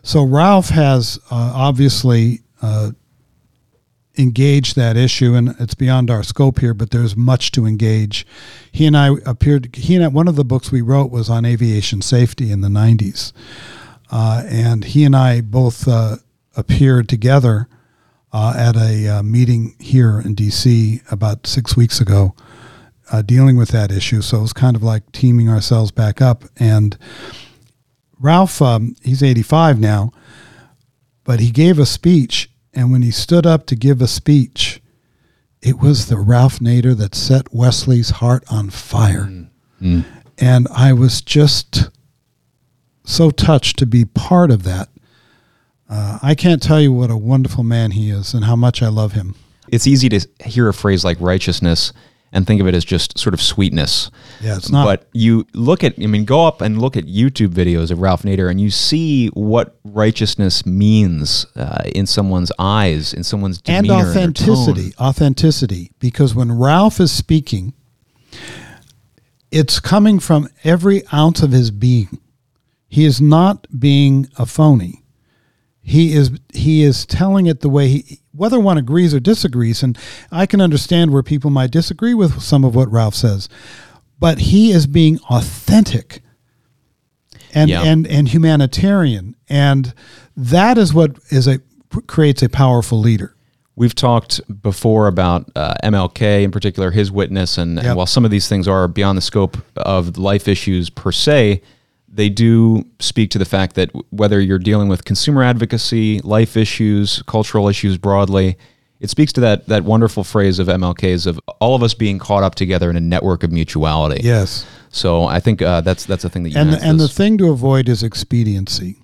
[0.03, 2.93] So Ralph has uh, obviously uh,
[4.17, 8.27] engaged that issue, and it's beyond our scope here, but there's much to engage.
[8.71, 11.45] He and I appeared, he and I, one of the books we wrote was on
[11.45, 13.33] aviation safety in the 90s.
[14.11, 16.17] Uh, and he and I both uh,
[16.57, 17.69] appeared together
[18.33, 21.01] uh, at a uh, meeting here in D.C.
[21.11, 22.35] about six weeks ago,
[23.13, 24.23] uh, dealing with that issue.
[24.23, 26.45] So it was kind of like teaming ourselves back up.
[26.57, 26.99] And
[28.19, 30.13] Ralph, um, he's 85 now,
[31.25, 32.51] but he gave a speech.
[32.75, 34.81] And when he stood up to give a speech,
[35.63, 39.31] it was the Ralph Nader that set Wesley's heart on fire.
[40.39, 41.91] And I was just
[43.05, 44.89] so touched to be part of that.
[45.89, 48.89] Uh, I can't tell you what a wonderful man he is and how much I
[48.89, 49.35] love him.
[49.69, 51.93] It's easy to hear a phrase like righteousness
[52.35, 54.11] and think of it as just sort of sweetness.
[54.43, 54.85] Yeah, it's not.
[54.85, 58.25] But you look at, I mean, go up and look at YouTube videos of Ralph
[58.25, 64.11] Nader, and you see what righteousness means uh, in someone's eyes, in someone's and demeanor,
[64.11, 65.01] authenticity, and authenticity.
[65.01, 65.91] Authenticity.
[66.01, 67.73] Because when Ralph is speaking,
[69.53, 72.19] it's coming from every ounce of his being.
[72.89, 75.05] He is not being a phony.
[75.81, 79.97] He is he is telling it the way he whether one agrees or disagrees, and
[80.31, 83.49] I can understand where people might disagree with some of what Ralph says,
[84.19, 86.23] but he is being authentic
[87.55, 87.83] and Yeah.
[87.83, 89.93] and and humanitarian, and
[90.37, 91.61] that is what is a
[92.07, 93.35] creates a powerful leader.
[93.77, 98.31] We've talked before about uh, MLK in particular, his witness, and, and while some of
[98.31, 101.61] these things are beyond the scope of life issues per se,
[102.15, 107.23] they do speak to the fact that whether you're dealing with consumer advocacy, life issues,
[107.27, 108.57] cultural issues broadly,
[109.01, 112.43] it speaks to that that wonderful phrase of MLK's of all of us being caught
[112.43, 114.23] up together in a network of mutuality.
[114.23, 114.65] Yes.
[114.91, 117.37] So I think uh, that's that's a thing that you and unites and the thing
[117.39, 118.97] to avoid is expediency.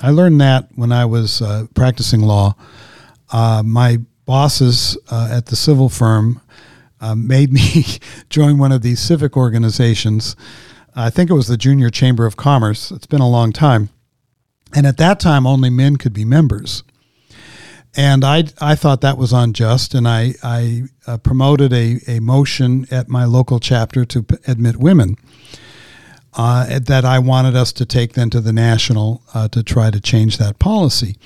[0.00, 2.54] I learned that when I was uh, practicing law.
[3.30, 6.40] Uh, my bosses uh, at the civil firm
[7.00, 7.84] uh, made me
[8.30, 10.36] join one of these civic organizations.
[11.00, 12.90] I think it was the Junior Chamber of Commerce.
[12.90, 13.90] It's been a long time,
[14.74, 16.82] and at that time, only men could be members.
[17.96, 22.86] And I, I thought that was unjust, and I, I uh, promoted a, a motion
[22.90, 25.16] at my local chapter to p- admit women
[26.34, 30.00] uh, that I wanted us to take then to the national uh, to try to
[30.00, 31.16] change that policy.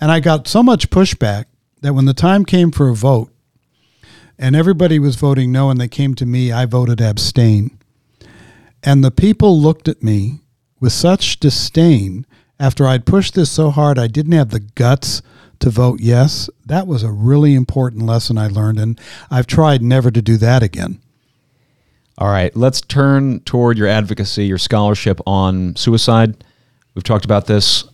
[0.00, 1.44] And I got so much pushback
[1.82, 3.30] that when the time came for a vote,
[4.38, 7.76] and everybody was voting no, and they came to me, I voted abstain.
[8.82, 10.40] And the people looked at me
[10.80, 12.26] with such disdain
[12.60, 15.22] after I'd pushed this so hard, I didn't have the guts
[15.60, 16.50] to vote yes.
[16.66, 20.62] That was a really important lesson I learned, and I've tried never to do that
[20.62, 21.00] again.
[22.18, 26.44] All right, let's turn toward your advocacy, your scholarship on suicide.
[26.94, 27.84] We've talked about this.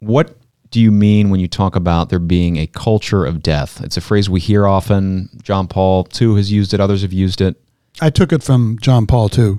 [0.00, 0.36] What
[0.70, 3.80] do you mean when you talk about there being a culture of death?
[3.82, 5.28] It's a phrase we hear often.
[5.42, 7.62] John Paul II, has used it, others have used it.
[8.00, 9.58] I took it from John Paul II,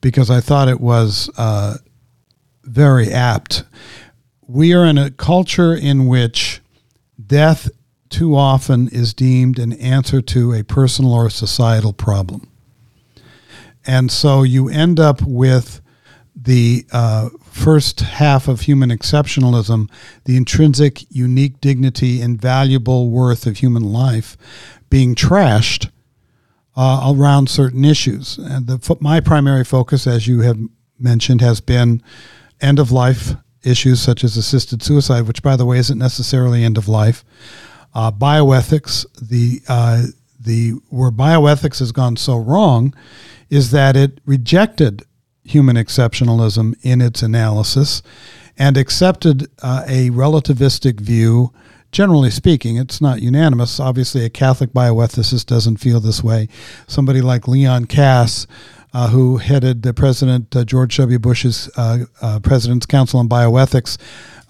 [0.00, 1.78] because I thought it was uh,
[2.64, 3.64] very apt.
[4.46, 6.60] We are in a culture in which
[7.24, 7.70] death
[8.08, 12.48] too often is deemed an answer to a personal or societal problem.
[13.86, 15.80] And so you end up with
[16.34, 19.90] the uh, first half of human exceptionalism,
[20.24, 24.36] the intrinsic, unique dignity and valuable worth of human life
[24.88, 25.90] being trashed
[26.76, 28.38] uh, around certain issues.
[28.38, 30.58] And the, my primary focus, as you have
[30.98, 32.02] mentioned, has been
[32.60, 36.78] end of life issues such as assisted suicide, which, by the way, isn't necessarily end
[36.78, 37.24] of life.
[37.94, 40.04] Uh, bioethics, the uh,
[40.38, 42.94] the where bioethics has gone so wrong,
[43.50, 45.02] is that it rejected
[45.44, 48.02] human exceptionalism in its analysis
[48.56, 51.52] and accepted uh, a relativistic view.
[51.92, 53.80] Generally speaking, it's not unanimous.
[53.80, 56.48] Obviously, a Catholic bioethicist doesn't feel this way.
[56.86, 58.46] Somebody like Leon Kass,
[58.92, 61.18] uh, who headed the President uh, George W.
[61.18, 63.98] Bush's uh, uh, President's Council on Bioethics,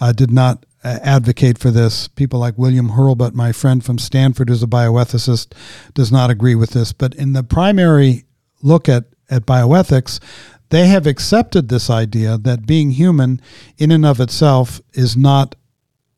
[0.01, 2.09] uh, did not uh, advocate for this.
[2.09, 5.53] People like William Hurlbut, my friend from Stanford, who's a bioethicist,
[5.95, 6.93] does not agree with this.
[6.93, 8.25] But in the primary
[8.63, 10.21] look at, at bioethics,
[10.69, 13.41] they have accepted this idea that being human
[13.79, 15.55] in and of itself is not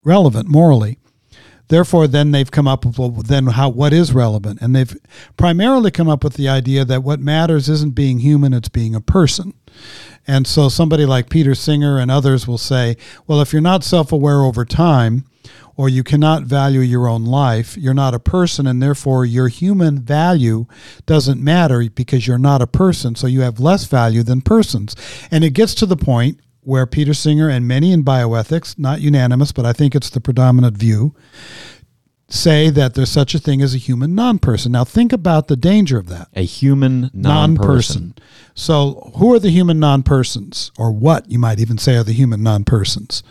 [0.04, 0.98] relevant morally.
[1.72, 4.94] Therefore, then they've come up with well, then how what is relevant, and they've
[5.38, 9.00] primarily come up with the idea that what matters isn't being human; it's being a
[9.00, 9.54] person.
[10.26, 14.42] And so, somebody like Peter Singer and others will say, "Well, if you're not self-aware
[14.42, 15.24] over time,
[15.74, 19.98] or you cannot value your own life, you're not a person, and therefore your human
[19.98, 20.66] value
[21.06, 24.94] doesn't matter because you're not a person, so you have less value than persons."
[25.30, 29.53] And it gets to the point where Peter Singer and many in bioethics, not unanimous,
[29.53, 31.14] but I think it's the predominant view,
[32.29, 34.72] say that there's such a thing as a human non person.
[34.72, 36.29] Now, think about the danger of that.
[36.35, 38.14] A human non person.
[38.55, 40.70] So, who are the human non persons?
[40.79, 43.22] Or what, you might even say, are the human non persons?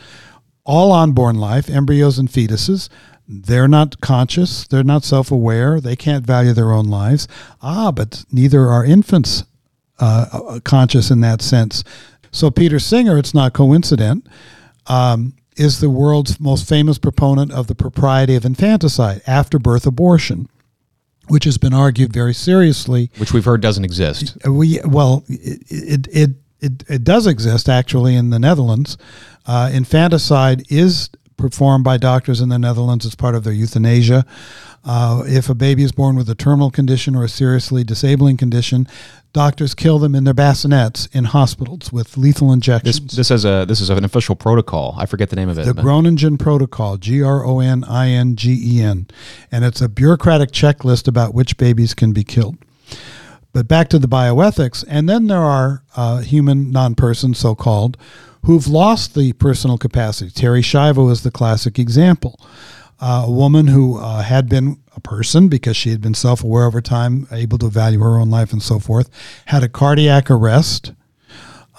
[0.63, 2.89] All unborn life, embryos and fetuses,
[3.28, 7.28] they're not conscious, they're not self aware, they can't value their own lives.
[7.62, 9.46] Ah, but neither are infants
[10.02, 11.84] uh, conscious in that sense.
[12.32, 14.28] So Peter Singer, it's not coincident,
[14.88, 20.48] um, is the world's most famous proponent of the propriety of infanticide, after birth abortion,
[21.28, 23.12] which has been argued very seriously.
[23.17, 24.38] Which we've heard doesn't exist.
[24.46, 26.30] Uh, We well, it it it,
[26.62, 28.98] it, it does exist actually in the Netherlands.
[29.46, 34.25] Uh, infanticide is performed by doctors in the Netherlands as part of their euthanasia.
[34.84, 38.88] Uh, if a baby is born with a terminal condition or a seriously disabling condition,
[39.34, 43.00] doctors kill them in their bassinets in hospitals with lethal injections.
[43.00, 44.96] This this is a this is an official protocol.
[44.98, 45.65] I forget the name of it.
[45.65, 49.08] the Groningen Protocol, G R O N I N G E N,
[49.52, 52.58] and it's a bureaucratic checklist about which babies can be killed.
[53.54, 57.98] But back to the bioethics, and then there are uh, human non-persons, so-called,
[58.46, 60.32] who've lost the personal capacity.
[60.32, 62.40] Terri Schiavo is the classic example.
[63.02, 66.81] Uh, a woman who uh, had been a person because she had been self-aware over
[66.81, 69.10] time, able to value her own life and so forth,
[69.46, 70.94] had a cardiac arrest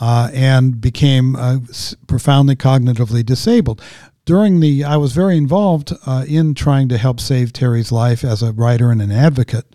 [0.00, 1.58] uh, and became uh,
[2.06, 3.82] profoundly cognitively disabled.
[4.24, 8.42] During the, I was very involved uh, in trying to help save Terri's life as
[8.42, 9.66] a writer and an advocate.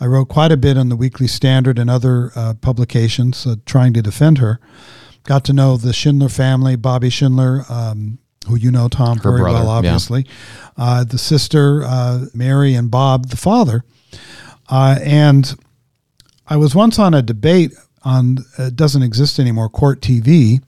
[0.00, 3.92] I wrote quite a bit on the Weekly Standard and other uh, publications uh, trying
[3.94, 4.58] to defend her.
[5.22, 9.40] Got to know the Schindler family, Bobby Schindler, um, who you know, Tom, Her very
[9.40, 9.90] brother, well, yeah.
[9.90, 10.26] obviously.
[10.76, 13.84] Uh, the sister, uh, Mary, and Bob, the father.
[14.68, 15.54] Uh, and
[16.46, 17.72] I was once on a debate
[18.02, 20.62] on it doesn't exist anymore, Court TV,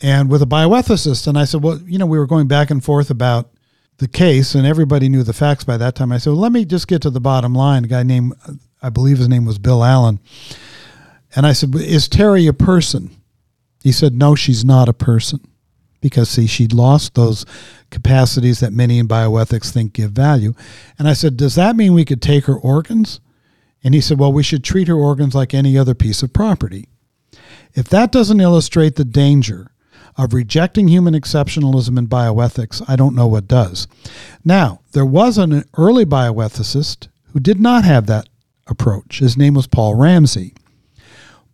[0.00, 2.82] and with a bioethicist, and I said, well, you know, we were going back and
[2.82, 3.50] forth about
[3.98, 6.10] the case, and everybody knew the facts by that time.
[6.10, 7.84] I said, well, let me just get to the bottom line.
[7.84, 8.34] A guy named,
[8.82, 10.18] I believe his name was Bill Allen,
[11.36, 13.10] and I said, is Terri a person?
[13.82, 15.40] He said, no, she's not a person.
[16.02, 17.46] Because, see, she'd lost those
[17.90, 20.52] capacities that many in bioethics think give value.
[20.98, 23.20] And I said, Does that mean we could take her organs?
[23.82, 26.88] And he said, Well, we should treat her organs like any other piece of property.
[27.72, 29.70] If that doesn't illustrate the danger
[30.16, 33.88] of rejecting human exceptionalism in bioethics, I don't know what does.
[34.44, 38.28] Now, there was an early bioethicist who did not have that
[38.66, 39.20] approach.
[39.20, 40.54] His name was Paul Ramsey.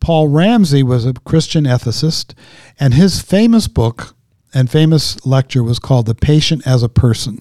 [0.00, 2.34] Paul Ramsey was a Christian ethicist,
[2.78, 4.14] and his famous book
[4.54, 7.40] and famous lecture was called The Patient as a Person.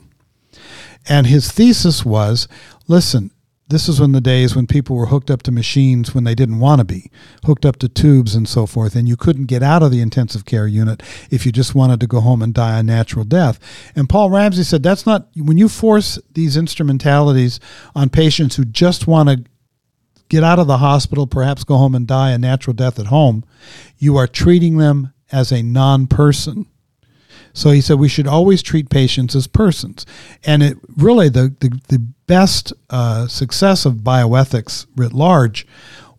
[1.07, 2.47] And his thesis was
[2.87, 3.31] listen,
[3.69, 6.59] this is when the days when people were hooked up to machines when they didn't
[6.59, 7.11] want to be,
[7.43, 10.45] hooked up to tubes and so forth, and you couldn't get out of the intensive
[10.45, 13.59] care unit if you just wanted to go home and die a natural death.
[13.93, 17.59] And Paul Ramsey said that's not, when you force these instrumentalities
[17.93, 19.43] on patients who just want to
[20.29, 23.43] get out of the hospital, perhaps go home and die a natural death at home,
[23.97, 26.67] you are treating them as a non person.
[27.57, 30.05] So he said we should always treat patients as persons.
[30.45, 31.97] And it really, the, the, the
[32.27, 35.65] best uh, success of bioethics writ large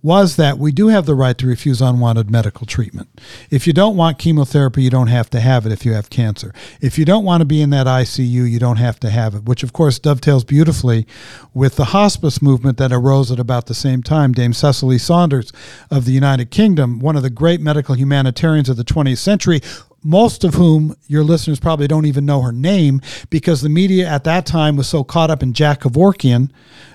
[0.03, 3.09] was that we do have the right to refuse unwanted medical treatment.
[3.51, 6.53] If you don't want chemotherapy, you don't have to have it if you have cancer.
[6.81, 9.45] If you don't want to be in that ICU, you don't have to have it,
[9.45, 11.07] which of course dovetails beautifully
[11.53, 14.33] with the hospice movement that arose at about the same time.
[14.33, 15.53] Dame Cicely Saunders
[15.91, 19.61] of the United Kingdom, one of the great medical humanitarians of the 20th century,
[20.03, 24.25] most of whom your listeners probably don't even know her name because the media at
[24.25, 26.51] that time was so caught up in Jack Kevorkian,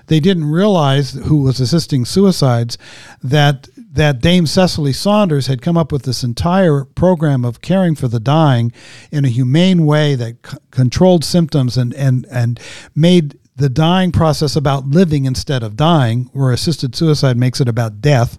[0.06, 2.78] they didn't realize who was assisting suicides
[3.22, 8.08] that that Dame Cicely Saunders had come up with this entire program of caring for
[8.08, 8.72] the dying
[9.12, 12.58] in a humane way that c- controlled symptoms and and and
[12.96, 18.00] made the dying process about living instead of dying, where assisted suicide makes it about
[18.00, 18.38] death.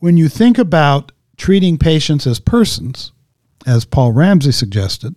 [0.00, 3.12] When you think about treating patients as persons,
[3.66, 5.14] as Paul Ramsey suggested.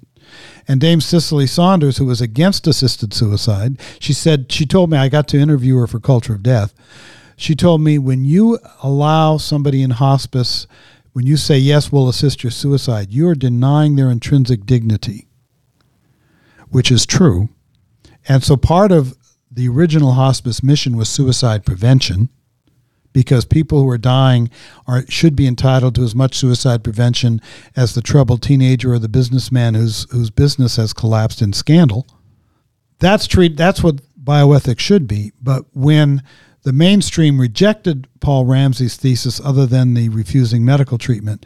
[0.67, 5.09] And Dame Cicely Saunders, who was against assisted suicide, she said, she told me, I
[5.09, 6.73] got to interview her for Culture of Death.
[7.37, 10.67] She told me, when you allow somebody in hospice,
[11.13, 15.27] when you say, yes, we'll assist your suicide, you are denying their intrinsic dignity,
[16.69, 17.49] which is true.
[18.27, 19.15] And so part of
[19.49, 22.29] the original hospice mission was suicide prevention
[23.13, 24.49] because people who are dying
[24.87, 27.41] are should be entitled to as much suicide prevention
[27.75, 32.05] as the troubled teenager or the businessman whose whose business has collapsed in scandal.
[32.99, 35.31] That's treat that's what bioethics should be.
[35.41, 36.21] But when
[36.63, 41.45] the mainstream rejected Paul Ramsey's thesis other than the refusing medical treatment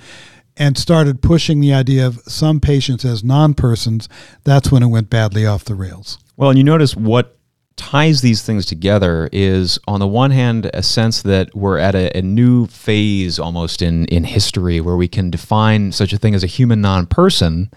[0.57, 4.09] and started pushing the idea of some patients as non-persons,
[4.43, 6.18] that's when it went badly off the rails.
[6.38, 7.38] Well, and you notice what
[7.82, 12.16] ties these things together is on the one hand a sense that we're at a,
[12.16, 16.44] a, new phase almost in, in history where we can define such a thing as
[16.44, 17.72] a human non-person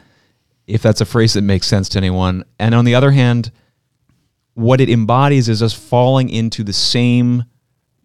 [0.66, 2.44] if that's a phrase that makes sense to anyone.
[2.58, 3.50] And on the other hand
[4.52, 7.44] what it embodies is us falling into the same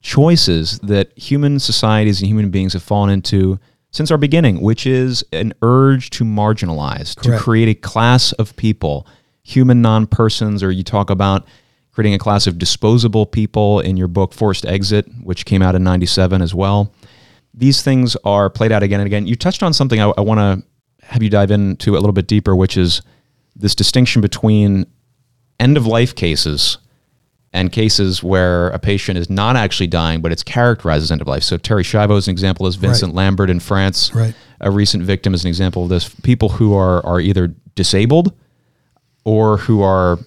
[0.01, 3.59] choices that human societies and human beings have fallen into
[3.91, 9.05] since our beginning which is an urge to marginalize to create a class of people.
[9.43, 11.45] Human non-persons or you talk about
[11.91, 15.83] creating a class of disposable people in your book Forced Exit, which came out in
[15.83, 16.93] 97 as well.
[17.53, 19.27] These things are played out again and again.
[19.27, 22.27] You touched on something I, I want to have you dive into a little bit
[22.27, 23.01] deeper, which is
[23.55, 24.85] this distinction between
[25.59, 26.77] end of life cases
[27.51, 31.27] and cases where a patient is not actually dying, but it's characterized as end of
[31.27, 31.41] life.
[31.43, 32.67] So Terri Schiavo is an example.
[32.67, 33.17] Is Vincent Right.
[33.23, 34.35] Lambert in France, Right.
[34.61, 36.07] a recent victim, is an example of this.
[36.07, 38.33] People who are are either disabled
[39.25, 40.19] or who are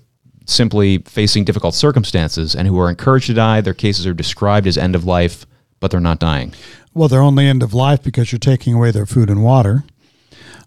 [0.46, 3.60] simply facing difficult circumstances and who are encouraged to die.
[3.60, 5.46] Their cases are described as end of life,
[5.80, 6.54] but they're not dying.
[6.94, 9.84] Well, they're only end of life because you're taking away their food and water,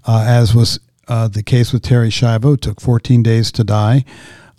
[0.08, 2.56] uh, as was uh, the case with Terri Schiavo.
[2.56, 4.06] It took 14 days to die.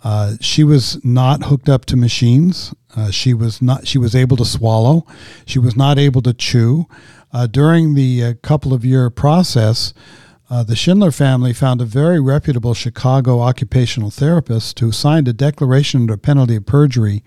[0.03, 2.73] Uh, she was not hooked up to machines.
[2.95, 3.87] Uh, she was not.
[3.87, 5.05] She was able to swallow.
[5.45, 6.87] She was not able to chew.
[7.33, 9.93] Uh, during the uh, couple of year process,
[10.49, 16.01] uh, the Schindler family found a very reputable Chicago occupational therapist who signed a declaration
[16.01, 17.23] under penalty of perjury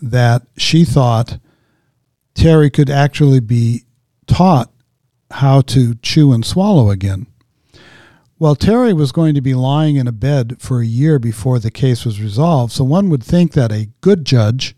[0.00, 1.38] that she thought
[2.34, 3.84] Terri could actually be
[4.26, 4.72] taught
[5.30, 7.26] how to chew and swallow again.
[8.40, 11.72] Well, Terri was going to be lying in a bed for a year before the
[11.72, 14.76] case was resolved, so one would think that a good judge,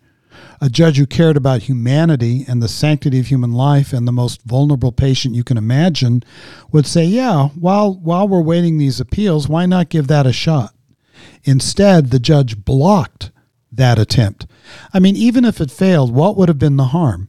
[0.60, 4.42] a judge who cared about humanity and the sanctity of human life and the most
[4.42, 6.22] vulnerable patient you can imagine,
[6.70, 10.74] would say, "Yeah, while while we're waiting these appeals, why not give that a shot?"
[11.44, 13.30] Instead, the judge blocked
[13.72, 14.46] that attempt.
[14.92, 17.28] I mean, even if it failed, what would have been the harm?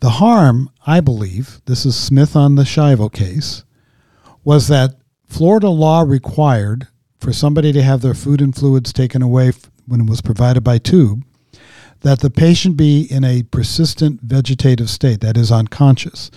[0.00, 3.64] The harm, I believe, this is Smith on the Schiavo case,
[4.44, 6.86] was that Florida law required
[7.18, 9.52] for somebody to have their food and fluids taken away
[9.86, 11.22] when it was provided by tube,
[12.02, 16.30] that the patient be in a persistent vegetative state, that is, unconscious.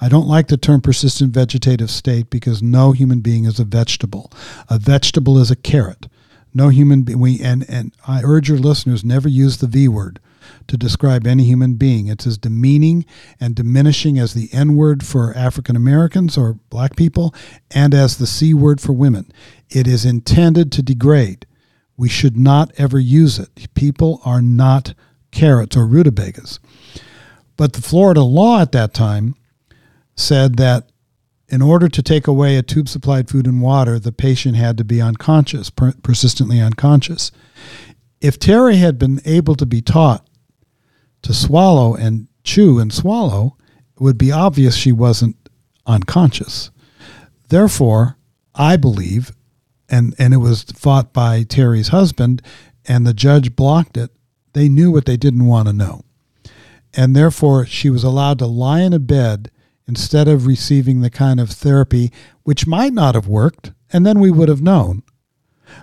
[0.00, 4.32] I don't like the term persistent vegetative state because no human being is a vegetable.
[4.68, 6.06] A vegetable is a carrot.
[6.54, 10.18] No human being, and, and I urge your listeners never use the V word
[10.66, 12.08] to describe any human being.
[12.08, 13.04] It's as demeaning
[13.38, 17.34] and diminishing as the N word for African Americans or black people
[17.70, 19.30] and as the C word for women.
[19.68, 21.46] It is intended to degrade.
[21.96, 23.72] We should not ever use it.
[23.74, 24.94] People are not
[25.30, 26.58] carrots or rutabagas.
[27.56, 29.34] But the Florida law at that time
[30.16, 30.90] said that
[31.48, 34.84] in order to take away a tube supplied food and water, the patient had to
[34.84, 37.32] be unconscious, per- persistently unconscious.
[38.20, 40.26] If Terri had been able to be taught
[41.22, 43.56] to swallow and chew and swallow,
[43.94, 45.36] it would be obvious she wasn't
[45.86, 46.70] unconscious.
[47.48, 48.16] Therefore,
[48.54, 49.32] I believe,
[49.88, 52.42] and, and it was fought by Terri's husband,
[52.86, 54.10] and the judge blocked it,
[54.52, 56.02] they knew what they didn't want to know.
[56.94, 59.50] And therefore, she was allowed to lie in a bed
[59.86, 64.30] instead of receiving the kind of therapy which might not have worked, and then we
[64.30, 65.02] would have known,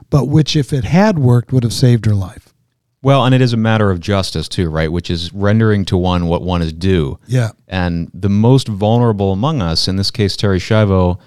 [0.09, 2.53] but which, if it had worked, would have saved her life.
[3.01, 4.91] Well, and it is a matter of justice too, right?
[4.91, 7.19] Which is rendering to one what one is due.
[7.27, 7.51] Yeah.
[7.67, 11.19] And the most vulnerable among us, in this case Terri Schiavo,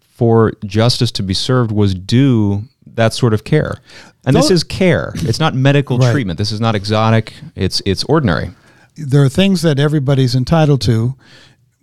[0.00, 2.64] for justice to be served was due
[2.94, 3.76] that sort of care.
[4.24, 5.12] And this is care.
[5.16, 6.12] It's not medical Right.
[6.12, 6.38] treatment.
[6.38, 7.32] This is not exotic.
[7.56, 8.50] It's it's ordinary.
[8.96, 11.14] there are things that everybody's entitled to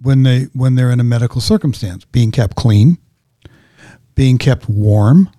[0.01, 2.97] when they when they're in a medical circumstance being kept clean
[4.15, 5.29] being kept warm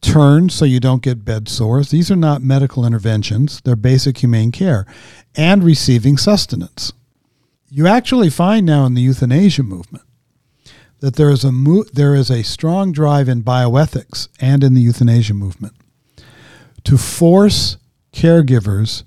[0.00, 4.52] turned so you don't get bed sores these are not medical interventions they're basic humane
[4.52, 4.86] care
[5.34, 6.92] and receiving sustenance
[7.70, 10.04] you actually find now in the euthanasia movement
[11.00, 14.80] that there is a mo- there is a strong drive in bioethics and in the
[14.80, 15.74] euthanasia movement
[16.84, 17.76] to force
[18.12, 19.04] caregivers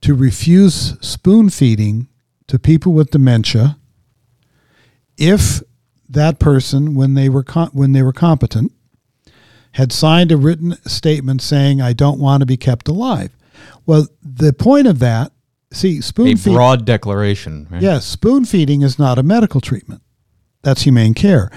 [0.00, 2.08] to refuse spoon feeding
[2.46, 3.76] to people with dementia
[5.16, 5.62] if
[6.08, 8.72] that person when they were com- when they were competent
[9.72, 13.30] had signed a written statement saying I don't want to be kept alive.
[13.84, 15.32] Well, the point of that,
[15.70, 17.66] see, spoon feeding A broad declaration.
[17.70, 17.82] Right?
[17.82, 20.00] Yes, spoon feeding is not a medical treatment.
[20.62, 21.50] That's humane care.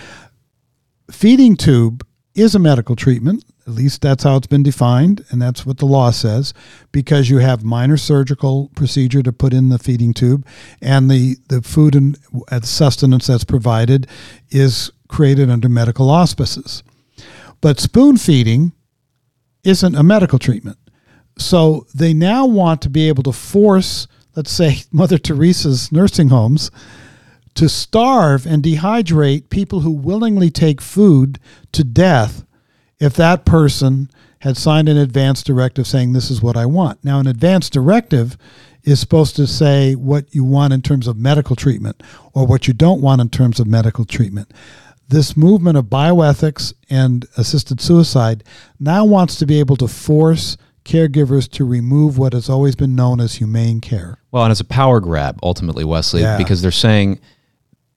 [1.11, 3.43] Feeding tube is a medical treatment.
[3.67, 6.53] At least that's how it's been defined, and that's what the law says,
[6.91, 10.45] because you have minor surgical procedure to put in the feeding tube,
[10.81, 12.17] and the, the food and
[12.63, 14.07] sustenance that's provided
[14.49, 16.83] is created under medical auspices.
[17.61, 18.71] But spoon feeding
[19.63, 20.77] isn't a medical treatment.
[21.37, 26.71] So they now want to be able to force, let's say, Mother Teresa's nursing homes
[27.59, 31.37] to starve and dehydrate people who willingly take food
[31.73, 32.45] to death
[32.99, 37.03] if that person had signed an advance directive saying, This is what I want.
[37.03, 38.37] Now, an advance directive
[38.83, 42.01] is supposed to say what you want in terms of medical treatment
[42.33, 44.53] or what you don't want in terms of medical treatment.
[45.09, 48.45] This movement of bioethics and assisted suicide
[48.79, 50.55] now wants to be able to force
[50.85, 54.19] caregivers to remove what has always been known as humane care.
[54.31, 56.37] Well, and it's a power grab ultimately, Wesley, Yeah.
[56.37, 57.19] because they're saying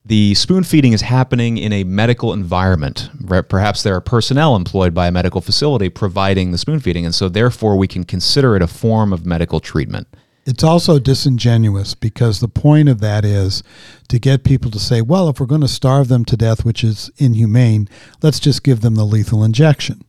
[0.05, 3.09] the spoon feeding is happening in a medical environment.
[3.49, 7.29] Perhaps there are personnel employed by a medical facility providing the spoon feeding, and so
[7.29, 10.09] therefore we can consider it a form of medical treatment.
[10.45, 13.63] It's also disingenuous because the point of that is
[14.09, 16.83] to get people to say, well, if we're going to starve them to death, which
[16.83, 17.89] is inhumane,
[18.23, 20.03] let's just give them the lethal injection.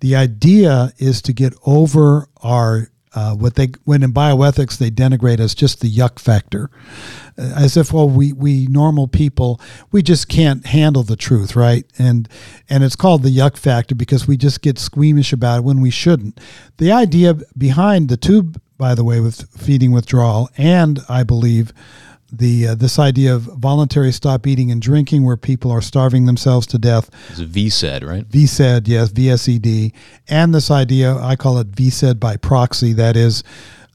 [0.00, 5.40] The idea is to get over our uh, what they when in bioethics they denigrate
[5.40, 6.70] as just the yuck factor,
[7.38, 9.58] uh, as if well we we normal people
[9.90, 12.28] we just can't handle the truth right and
[12.68, 15.90] and it's called the yuck factor because we just get squeamish about it when we
[15.90, 16.38] shouldn't.
[16.76, 21.72] The idea behind the tube, by the way, with feeding withdrawal and I believe
[22.32, 26.66] the uh, this idea of voluntary stop eating and drinking, where people are starving themselves
[26.68, 27.10] to death.
[27.30, 28.28] It's VSED, right?
[28.28, 29.92] VSED, yes, VSED,
[30.28, 32.92] and this idea I call it VSED by proxy.
[32.92, 33.42] That is,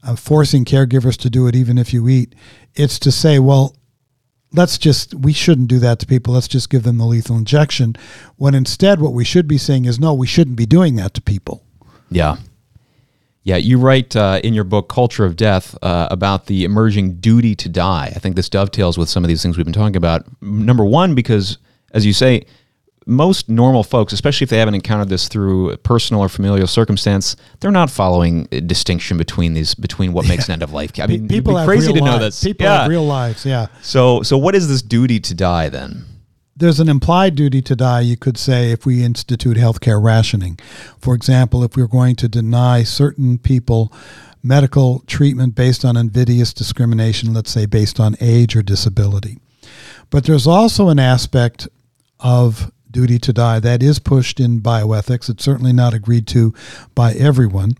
[0.02, 2.34] uh, forcing caregivers to do it even if you eat.
[2.74, 3.76] It's to say, well,
[4.52, 6.34] let's just we shouldn't do that to people.
[6.34, 7.96] Let's just give them the lethal injection.
[8.36, 11.22] When instead, what we should be saying is, no, we shouldn't be doing that to
[11.22, 11.64] people.
[12.10, 12.36] Yeah.
[13.44, 17.54] Yeah, you write uh, in your book "Culture of Death" uh, about the emerging duty
[17.56, 18.12] to die.
[18.14, 20.24] I think this dovetails with some of these things we've been talking about.
[20.40, 21.58] Number one, because
[21.92, 22.46] as you say,
[23.06, 27.72] most normal folks, especially if they haven't encountered this through personal or familial circumstance, they're
[27.72, 30.92] not following a distinction between these between what makes an end of life.
[31.00, 32.40] I mean, people crazy have to real know lives.
[32.40, 32.44] this.
[32.44, 32.82] People yeah.
[32.82, 33.44] have real lives.
[33.44, 33.66] Yeah.
[33.82, 36.04] So, so what is this duty to die then?
[36.62, 40.56] There's an implied duty to die, you could say, if we institute healthcare rationing.
[41.00, 43.92] For example, if we're going to deny certain people
[44.44, 49.40] medical treatment based on invidious discrimination, let's say based on age or disability.
[50.08, 51.66] But there's also an aspect
[52.20, 55.28] of duty to die that is pushed in bioethics.
[55.28, 56.54] It's certainly not agreed to
[56.94, 57.76] by everyone.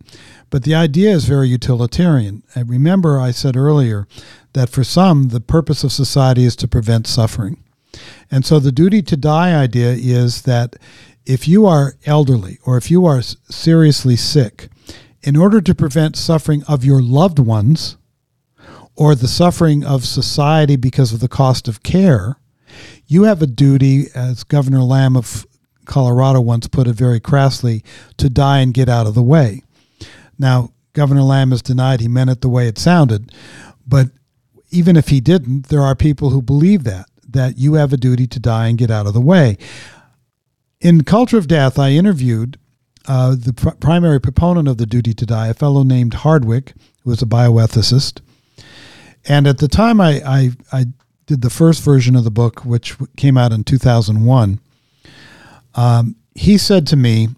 [0.50, 2.42] But the idea is very utilitarian.
[2.56, 4.08] And remember, I said earlier
[4.54, 7.62] that for some, the purpose of society is to prevent suffering.
[8.30, 10.76] And so the duty to die idea is that
[11.26, 14.68] if you are elderly or if you are seriously sick,
[15.22, 17.96] in order to prevent suffering of your loved ones
[18.96, 22.38] or the suffering of society because of the cost of care,
[23.06, 25.46] you have a duty, as Governor Lamm of
[25.84, 27.84] Colorado once put it very crassly,
[28.16, 29.62] to die and get out of the way.
[30.38, 33.32] Now, Governor Lamm has denied he meant it the way it sounded,
[33.86, 34.08] but
[34.70, 38.26] even if he didn't, there are people who believe that that you have a duty
[38.26, 39.58] to die and get out of the way.
[40.80, 42.58] In Culture of Death, I interviewed
[43.06, 46.72] uh, the pr- primary proponent of the duty to die, a fellow named Hardwig,
[47.02, 48.20] who was a bioethicist.
[49.28, 50.86] And at the time I, I, I
[51.26, 54.60] did the first version of the book, which came out in 2001,
[55.74, 57.28] um, he said to me,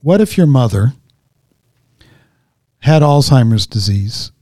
[0.00, 0.94] What if your mother
[2.80, 4.32] had Alzheimer's disease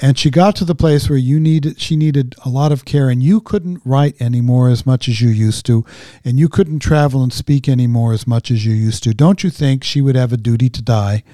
[0.00, 3.08] and she got to the place where you needed she needed a lot of care
[3.08, 5.84] and you couldn't write anymore as much as you used to.
[6.24, 9.14] And you couldn't travel and speak anymore as much as you used to.
[9.14, 11.24] Don't you think she would have a duty to die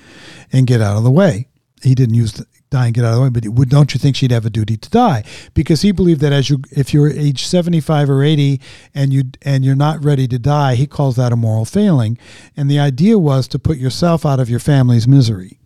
[0.50, 1.48] and get out of the way?
[1.82, 4.00] He didn't use the, die and get out of the way but would, don't you
[4.00, 5.24] think she'd have a duty to die?
[5.52, 8.62] Because he believed that as you if you're age 75 or 80
[8.94, 12.16] and you and you're not ready to die he calls that a moral failing.
[12.56, 15.60] And the idea was to put yourself out of your family's misery.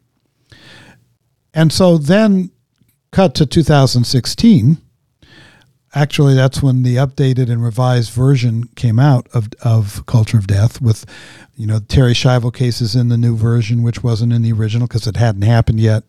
[1.55, 2.51] And so then
[3.11, 4.79] cut to 2016
[5.95, 10.81] actually that's when the updated and revised version came out of, of culture of death
[10.81, 11.07] with
[11.55, 15.07] you know Terri schiavo cases in the new version which wasn't in the original because
[15.07, 16.05] it hadn't happened yet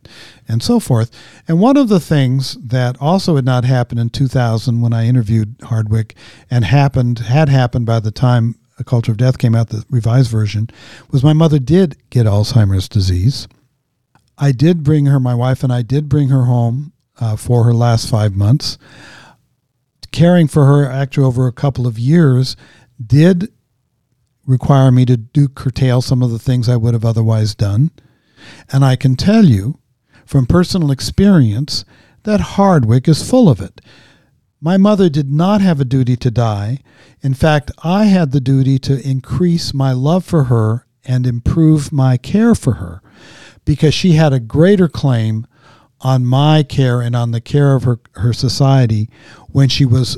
[0.47, 1.11] and so forth.
[1.47, 5.55] And one of the things that also had not happened in 2000 when i interviewed
[5.63, 6.13] hardwig
[6.51, 10.31] and happened had happened by the time a culture of death came out the revised
[10.31, 10.69] version
[11.11, 13.47] was my mother did get alzheimer's disease
[14.39, 17.73] I did bring her, my wife and I did bring her home uh, for her
[17.73, 18.77] last five months.
[20.11, 22.55] Caring for her, actually, over a couple of years,
[23.05, 23.51] did
[24.45, 27.91] require me to do curtail some of the things I would have otherwise done.
[28.71, 29.79] And I can tell you
[30.25, 31.83] from personal experience
[32.23, 33.81] that Hardwig is full of it.
[34.61, 36.79] My mother did not have a duty to die.
[37.21, 42.17] In fact, I had the duty to increase my love for her and improve my
[42.17, 43.01] care for her
[43.69, 45.45] because she had a greater claim
[46.01, 49.07] on my care and on the care of her, her society
[49.49, 50.17] when she was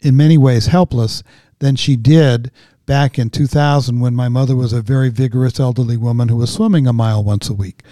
[0.00, 1.22] in many ways helpless
[1.60, 2.50] than she did
[2.86, 6.88] back in 2000 when my mother was a very vigorous elderly woman who was swimming
[6.88, 7.84] a mile once a week.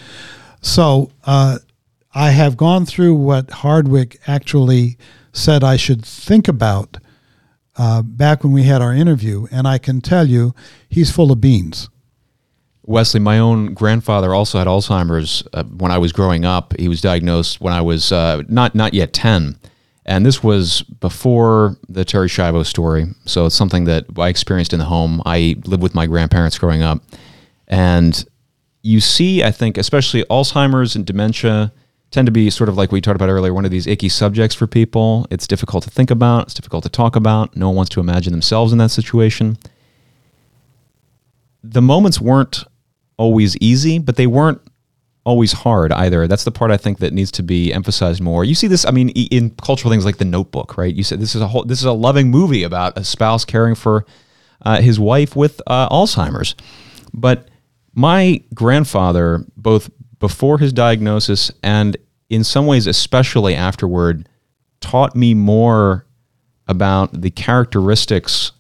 [0.60, 1.58] So uh,
[2.12, 4.98] I have gone through what Hardwig actually
[5.32, 6.96] said I should think about
[7.76, 10.52] uh, back when we had our interview, and I can tell you
[10.88, 11.90] he's full of beans.
[12.86, 16.72] Wesley, my own grandfather also had Alzheimer's uh, when I was growing up.
[16.78, 19.56] He was diagnosed when I was uh, not not yet ten,
[20.06, 23.06] And this was before the Terri Schiavo story.
[23.24, 25.20] So it's something that I experienced in the home.
[25.26, 27.02] I lived with my grandparents growing up.
[27.66, 28.24] And
[28.82, 31.72] you see, I think, especially Alzheimer's and dementia
[32.12, 34.54] tend to be sort of like we talked about earlier, one of these icky subjects
[34.54, 35.26] for people.
[35.28, 37.56] It's difficult to think about, it's difficult to talk about.
[37.56, 39.58] No one wants to imagine themselves in that situation.
[41.64, 42.62] The moments weren't
[43.18, 44.60] always easy, but they weren't
[45.24, 46.28] always hard either.
[46.28, 48.44] That's the part I think that needs to be emphasized more.
[48.44, 50.94] You see this, I mean, in cultural things like The Notebook, right?
[50.94, 53.74] You said this is a whole, this is a loving movie about a spouse caring
[53.74, 54.06] for
[54.62, 56.54] uh, his wife with uh, Alzheimer's.
[57.12, 57.48] But
[57.92, 59.90] my grandfather, both
[60.20, 61.96] before his diagnosis and
[62.28, 64.28] in some ways, especially afterward,
[64.80, 66.06] taught me more
[66.68, 68.52] about the characteristics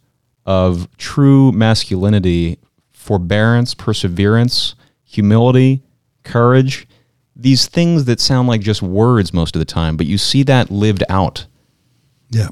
[0.44, 2.58] of true masculinity
[3.06, 5.84] forbearance, perseverance, humility,
[6.24, 6.88] courage,
[7.36, 10.70] these things that sound like just words most of the time, but you see that
[10.70, 11.46] lived out.
[12.30, 12.48] Yeah.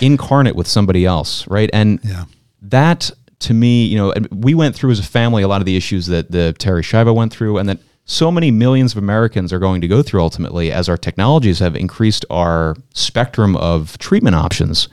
[0.00, 1.70] Incarnate with somebody else, right?
[1.72, 2.24] And yeah.
[2.62, 5.76] that to me, you know, we went through as a family a lot of the
[5.76, 9.60] issues that the Terri Schiavo went through and that so many millions of Americans are
[9.60, 14.88] going to go through ultimately as our technologies have increased our spectrum of treatment options.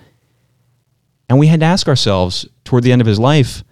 [1.28, 3.64] And we had to ask ourselves toward the end of his life,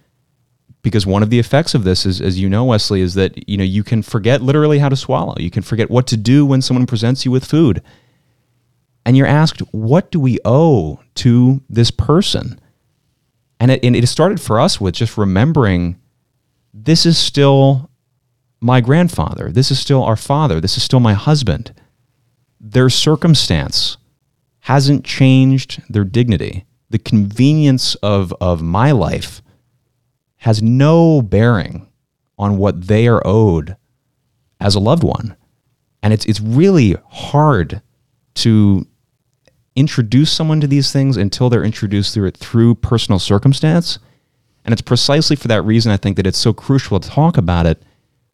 [0.82, 3.58] because one of the effects of this is as you know wesley is that you
[3.58, 5.36] know you can forget literally how to swallow.
[5.38, 7.82] You can forget what to do when someone presents you with food.
[9.06, 12.60] And you're asked what do we owe to this person?
[13.60, 16.00] And it, and it started for us with just remembering
[16.74, 17.90] this is still
[18.62, 19.52] my grandfather.
[19.52, 20.62] This is still our father.
[20.62, 21.74] This is still my husband.
[22.60, 23.98] Their circumstance
[24.62, 26.66] hasn't changed their dignity.
[26.90, 29.42] The convenience of of my life
[30.40, 31.88] has no bearing
[32.38, 33.76] on what they are owed
[34.60, 35.36] as a loved one.
[36.02, 37.82] And it's it's really hard
[38.36, 38.88] to
[39.76, 44.00] introduce someone to these things until they're introduced through it through personal circumstance.
[44.64, 47.66] And it's precisely for that reason I think that it's so crucial to talk about
[47.66, 47.84] it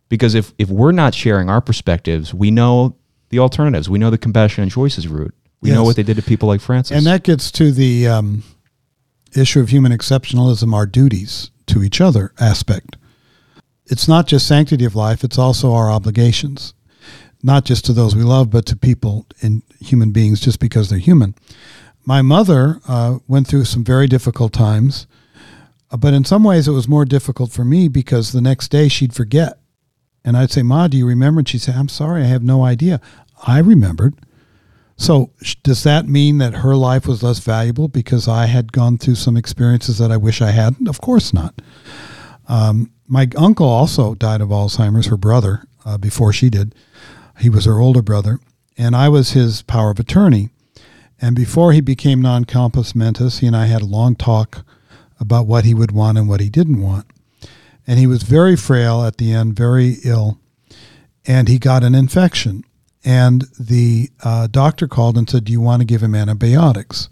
[0.07, 2.95] because if if we're not sharing our perspectives, we know
[3.29, 3.89] the alternatives.
[3.89, 5.33] We know the compassion and choices route.
[5.61, 5.77] We yes.
[5.77, 6.95] know what they did to people like Frances.
[6.95, 8.43] And that gets to the um,
[9.35, 12.97] issue of human exceptionalism, our duties to each other aspect.
[13.85, 16.73] It's not just sanctity of life, it's also our obligations,
[17.43, 20.99] not just to those we love, but to people and human beings just because they're
[20.99, 21.35] human.
[22.03, 25.07] My mother uh, went through some very difficult times,
[25.91, 28.87] uh, but in some ways it was more difficult for me because the next day
[28.87, 29.59] she'd forget.
[30.23, 31.39] And I'd say, Ma, do you remember?
[31.39, 32.99] And she'd say, I'm sorry, I have no idea.
[33.45, 34.15] I remembered.
[34.97, 35.31] So,
[35.63, 39.35] does that mean that her life was less valuable because I had gone through some
[39.35, 40.87] experiences that I wish I hadn't?
[40.87, 41.53] Of course not.
[42.47, 46.73] Um, my uncle also died of Alzheimer's, her brother, uh, before she did.
[47.39, 48.39] He was her older brother,
[48.77, 50.49] and I was his power of attorney.
[51.19, 54.65] And before he became non compos mentis, he and I had a long talk
[55.19, 57.05] about what he would want and what he didn't want.
[57.87, 60.39] And he was very frail at the end, very ill,
[61.25, 62.63] and he got an infection
[63.05, 67.09] and the uh, doctor called and said, Do you want to give him antibiotics?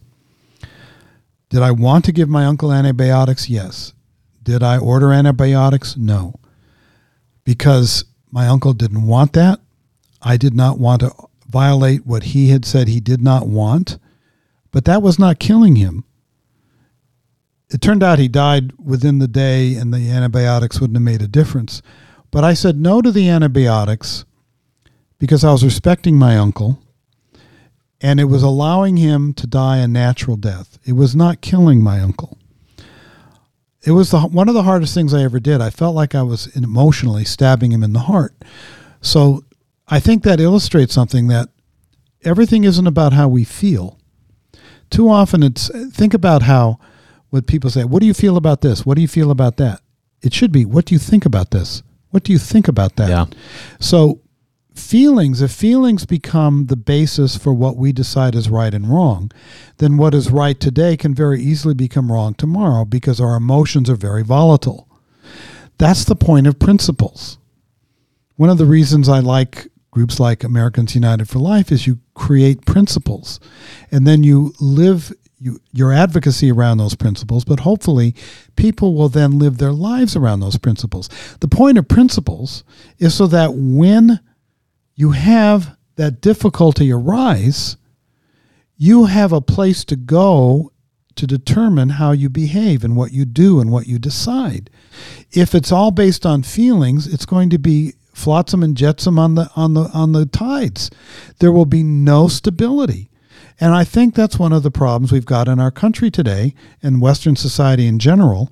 [1.49, 3.47] Did I want to give my uncle antibiotics?
[3.47, 3.93] Yes.
[4.41, 5.95] Did I order antibiotics?
[5.95, 6.39] No.
[7.43, 9.59] Because my uncle didn't want that.
[10.19, 11.13] I did not want to
[11.47, 13.99] violate what he had said he did not want,
[14.71, 16.03] but that was not killing him.
[17.69, 21.27] It turned out he died within the day and the antibiotics wouldn't have made a
[21.27, 21.83] difference.
[22.31, 24.25] But I said no to the antibiotics
[25.23, 26.83] because I was respecting my uncle
[28.01, 30.77] and it was allowing him to die a natural death.
[30.83, 32.37] It was not killing my uncle.
[33.83, 35.61] It was the, one of the hardest things I ever did.
[35.61, 38.35] I felt like I was emotionally stabbing him in the heart.
[38.99, 39.45] So
[39.87, 41.47] I think that illustrates something that
[42.25, 43.97] everything isn't about how we feel.
[44.89, 46.79] Too often it's think about how
[47.29, 48.85] what people say, what do you feel about this?
[48.85, 49.79] What do you feel about that?
[50.21, 51.81] It should be, what do you think about this?
[52.09, 53.07] What do you think about that?
[53.07, 53.25] Yeah.
[53.79, 54.19] So
[54.75, 59.31] feelings, if feelings become the basis for what we decide is right and wrong,
[59.77, 63.95] then what is right today can very easily become wrong tomorrow because our emotions are
[63.95, 64.87] very volatile.
[65.77, 67.37] That's the point of principles.
[68.35, 72.65] One of the reasons I like groups like Americans United for Life is you create
[72.65, 73.39] principles
[73.91, 75.13] and then you live
[75.43, 78.15] you, your advocacy around those principles, but hopefully
[78.55, 81.09] people will then live their lives around those principles.
[81.41, 82.63] The point of principles
[82.97, 84.21] is so that when
[84.95, 87.77] you have that difficulty arise,
[88.77, 90.71] you have a place to go
[91.15, 94.69] to determine how you behave and what you do and what you decide.
[95.31, 99.49] If it's all based on feelings, it's going to be flotsam and jetsam on the
[99.55, 100.89] on the on the tides.
[101.39, 103.09] There will be no stability.
[103.59, 107.01] And I think that's one of the problems we've got in our country today and
[107.01, 108.49] Western society in general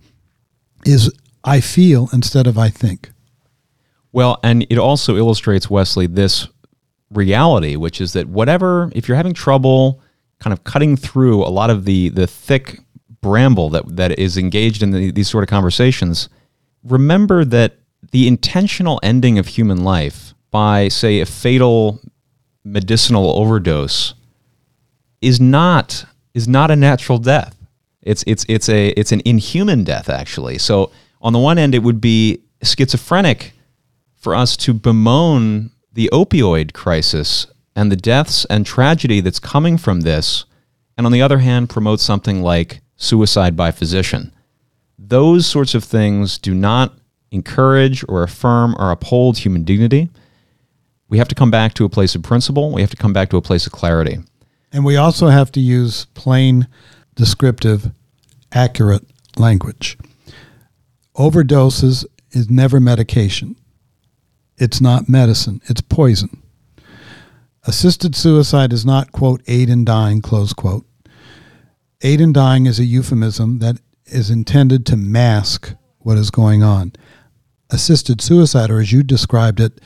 [0.85, 1.11] is
[1.43, 3.11] I feel instead of I think.
[4.12, 6.47] Well, and it also illustrates, Wesley, this
[7.12, 10.01] reality, which is that whatever, if you're having trouble
[10.39, 12.80] kind of cutting through a lot of the, the thick
[13.22, 16.30] bramble that, that is engaged in the, these sort of conversations,
[16.84, 17.78] remember that
[18.12, 21.99] the intentional ending of human life by, say, a fatal
[22.64, 24.14] medicinal overdose
[25.22, 27.55] is not is not a natural death.
[28.01, 30.57] It's it's it's a it's an inhuman death actually.
[30.57, 30.91] So
[31.22, 33.53] on the one end, it would be schizophrenic
[34.22, 40.01] for us to bemoan the opioid crisis and the deaths and tragedy that's coming from
[40.01, 40.45] this,
[40.95, 44.32] and on the other hand, promote something like suicide by physician.
[44.99, 46.93] Those sorts of things do not
[47.32, 50.09] encourage or affirm or uphold human dignity.
[51.09, 52.72] We have to come back to a place of principle.
[52.72, 54.19] We have to come back to a place of clarity.
[54.72, 56.67] And we also have to use plain,
[57.15, 57.91] descriptive,
[58.51, 59.03] accurate
[59.36, 59.97] language.
[61.15, 63.55] Overdoses is never medication.
[64.62, 66.43] It's not medicine, it's poison.
[67.64, 70.86] Assisted suicide is not, quote, aid in dying, close quote.
[72.03, 76.93] Aid in dying is a euphemism that is intended to mask what is going on.
[77.72, 79.82] Assisted suicide, or as you described it,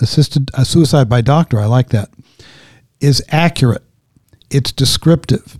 [0.00, 2.10] assisted uh, suicide by doctor, I like that,
[2.98, 3.84] is accurate.
[4.50, 5.56] It's descriptive.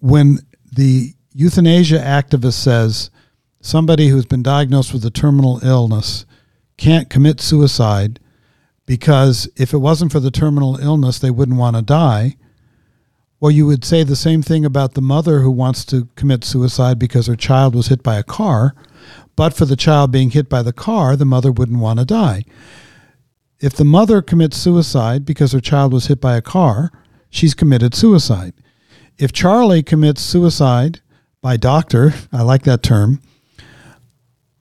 [0.00, 0.40] When
[0.72, 3.12] the euthanasia activist says
[3.60, 6.26] somebody who's been diagnosed with a terminal illness
[6.76, 8.20] can't commit suicide
[8.86, 12.36] because if it wasn't for the terminal illness, they wouldn't want to die.
[13.40, 16.98] Well, you would say the same thing about the mother who wants to commit suicide
[16.98, 18.74] because her child was hit by a car.
[19.36, 22.44] But for the child being hit by the car, the mother wouldn't want to die.
[23.60, 26.90] If the mother commits suicide because her child was hit by a car,
[27.30, 28.54] she's committed suicide.
[29.18, 31.00] If Charlie commits suicide
[31.40, 33.20] by doctor, I like that term,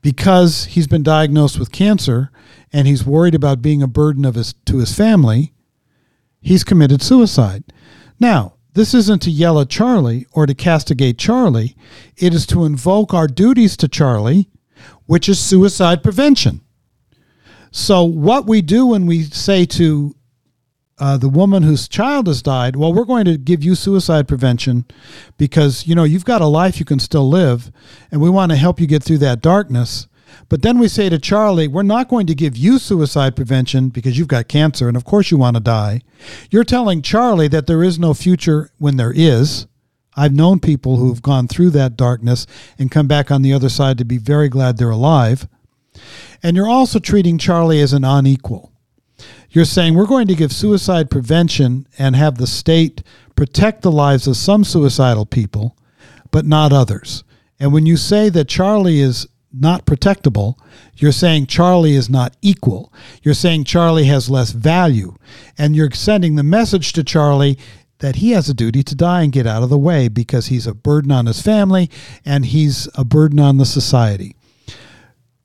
[0.03, 2.29] because he's been diagnosed with cancer
[2.71, 5.53] and he's worried about being a burden of his to his family,
[6.41, 7.63] he's committed suicide.
[8.19, 11.75] Now, this isn't to yell at Charlie or to castigate Charlie.
[12.17, 14.49] It is to invoke our duties to Charlie,
[15.05, 16.61] which is suicide prevention.
[17.71, 20.15] So, what we do when we say to
[20.99, 24.85] uh, the woman whose child has died, well, we're going to give you suicide prevention
[25.37, 27.71] because, you know, you've got a life you can still live,
[28.11, 30.07] and we want to help you get through that darkness.
[30.49, 34.17] But then we say to Charlie, we're not going to give you suicide prevention because
[34.17, 36.01] you've got cancer, and of course you want to die.
[36.51, 39.67] You're telling Charlie that there is no future when there is.
[40.15, 42.45] I've known people who've gone through that darkness
[42.77, 45.47] and come back on the other side to be very glad they're alive.
[46.43, 48.72] And you're also treating Charlie as an unequal.
[49.53, 53.03] You're saying we're going to give suicide prevention and have the state
[53.35, 55.77] protect the lives of some suicidal people,
[56.31, 57.23] but not others.
[57.59, 60.55] And when you say that Charlie is not protectable,
[60.95, 62.91] you're saying Charlie is not equal.
[63.21, 65.15] You're saying Charlie has less value.
[65.55, 67.59] And you're sending the message to Charlie
[67.99, 70.65] that he has a duty to die and get out of the way because he's
[70.65, 71.91] a burden on his family
[72.25, 74.35] and he's a burden on the society.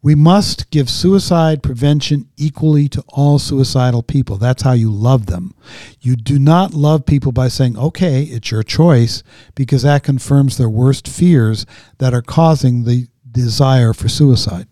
[0.00, 4.36] We must give suicide prevention equally to all suicidal people.
[4.36, 5.54] That's how you love them.
[6.00, 9.24] You do not love people by saying, okay, it's your choice,
[9.56, 11.66] because that confirms their worst fears
[11.98, 14.68] that are causing the desire for suicide.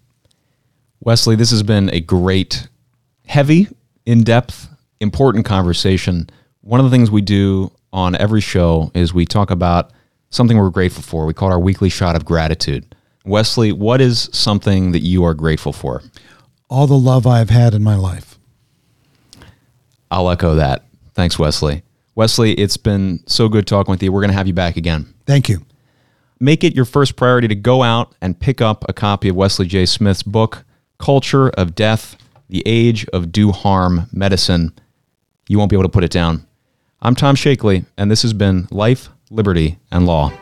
[1.01, 2.69] Wesley, this has been a great,
[3.27, 3.69] heavy,
[4.07, 4.69] in depth,
[5.01, 6.31] important conversation.
[6.61, 9.91] One of the things we do on every show is we talk about
[10.31, 11.27] something we're grateful for.
[11.27, 12.95] We call it our weekly shot of gratitude.
[13.27, 16.03] Wesley, what is something that you are grateful for?
[16.71, 18.39] All the love I've had in my life.
[20.11, 20.85] I'll echo that.
[21.15, 21.83] Thanks, Wesley.
[22.15, 24.13] Wesley, it's been so good talking with you.
[24.13, 25.13] We're going to have you back again.
[25.27, 25.67] Thank you.
[26.39, 29.67] Make it your first priority to go out and pick up a copy of Wesley
[29.67, 29.87] J.
[29.87, 30.65] Smith's book,
[30.99, 32.17] Culture of Death
[32.49, 34.73] The Age of Do Harm Medicine.
[35.49, 36.47] You won't be able to put it down.
[37.03, 40.33] I'm Tom Shakely, and this has been Life, Liberty, and Law.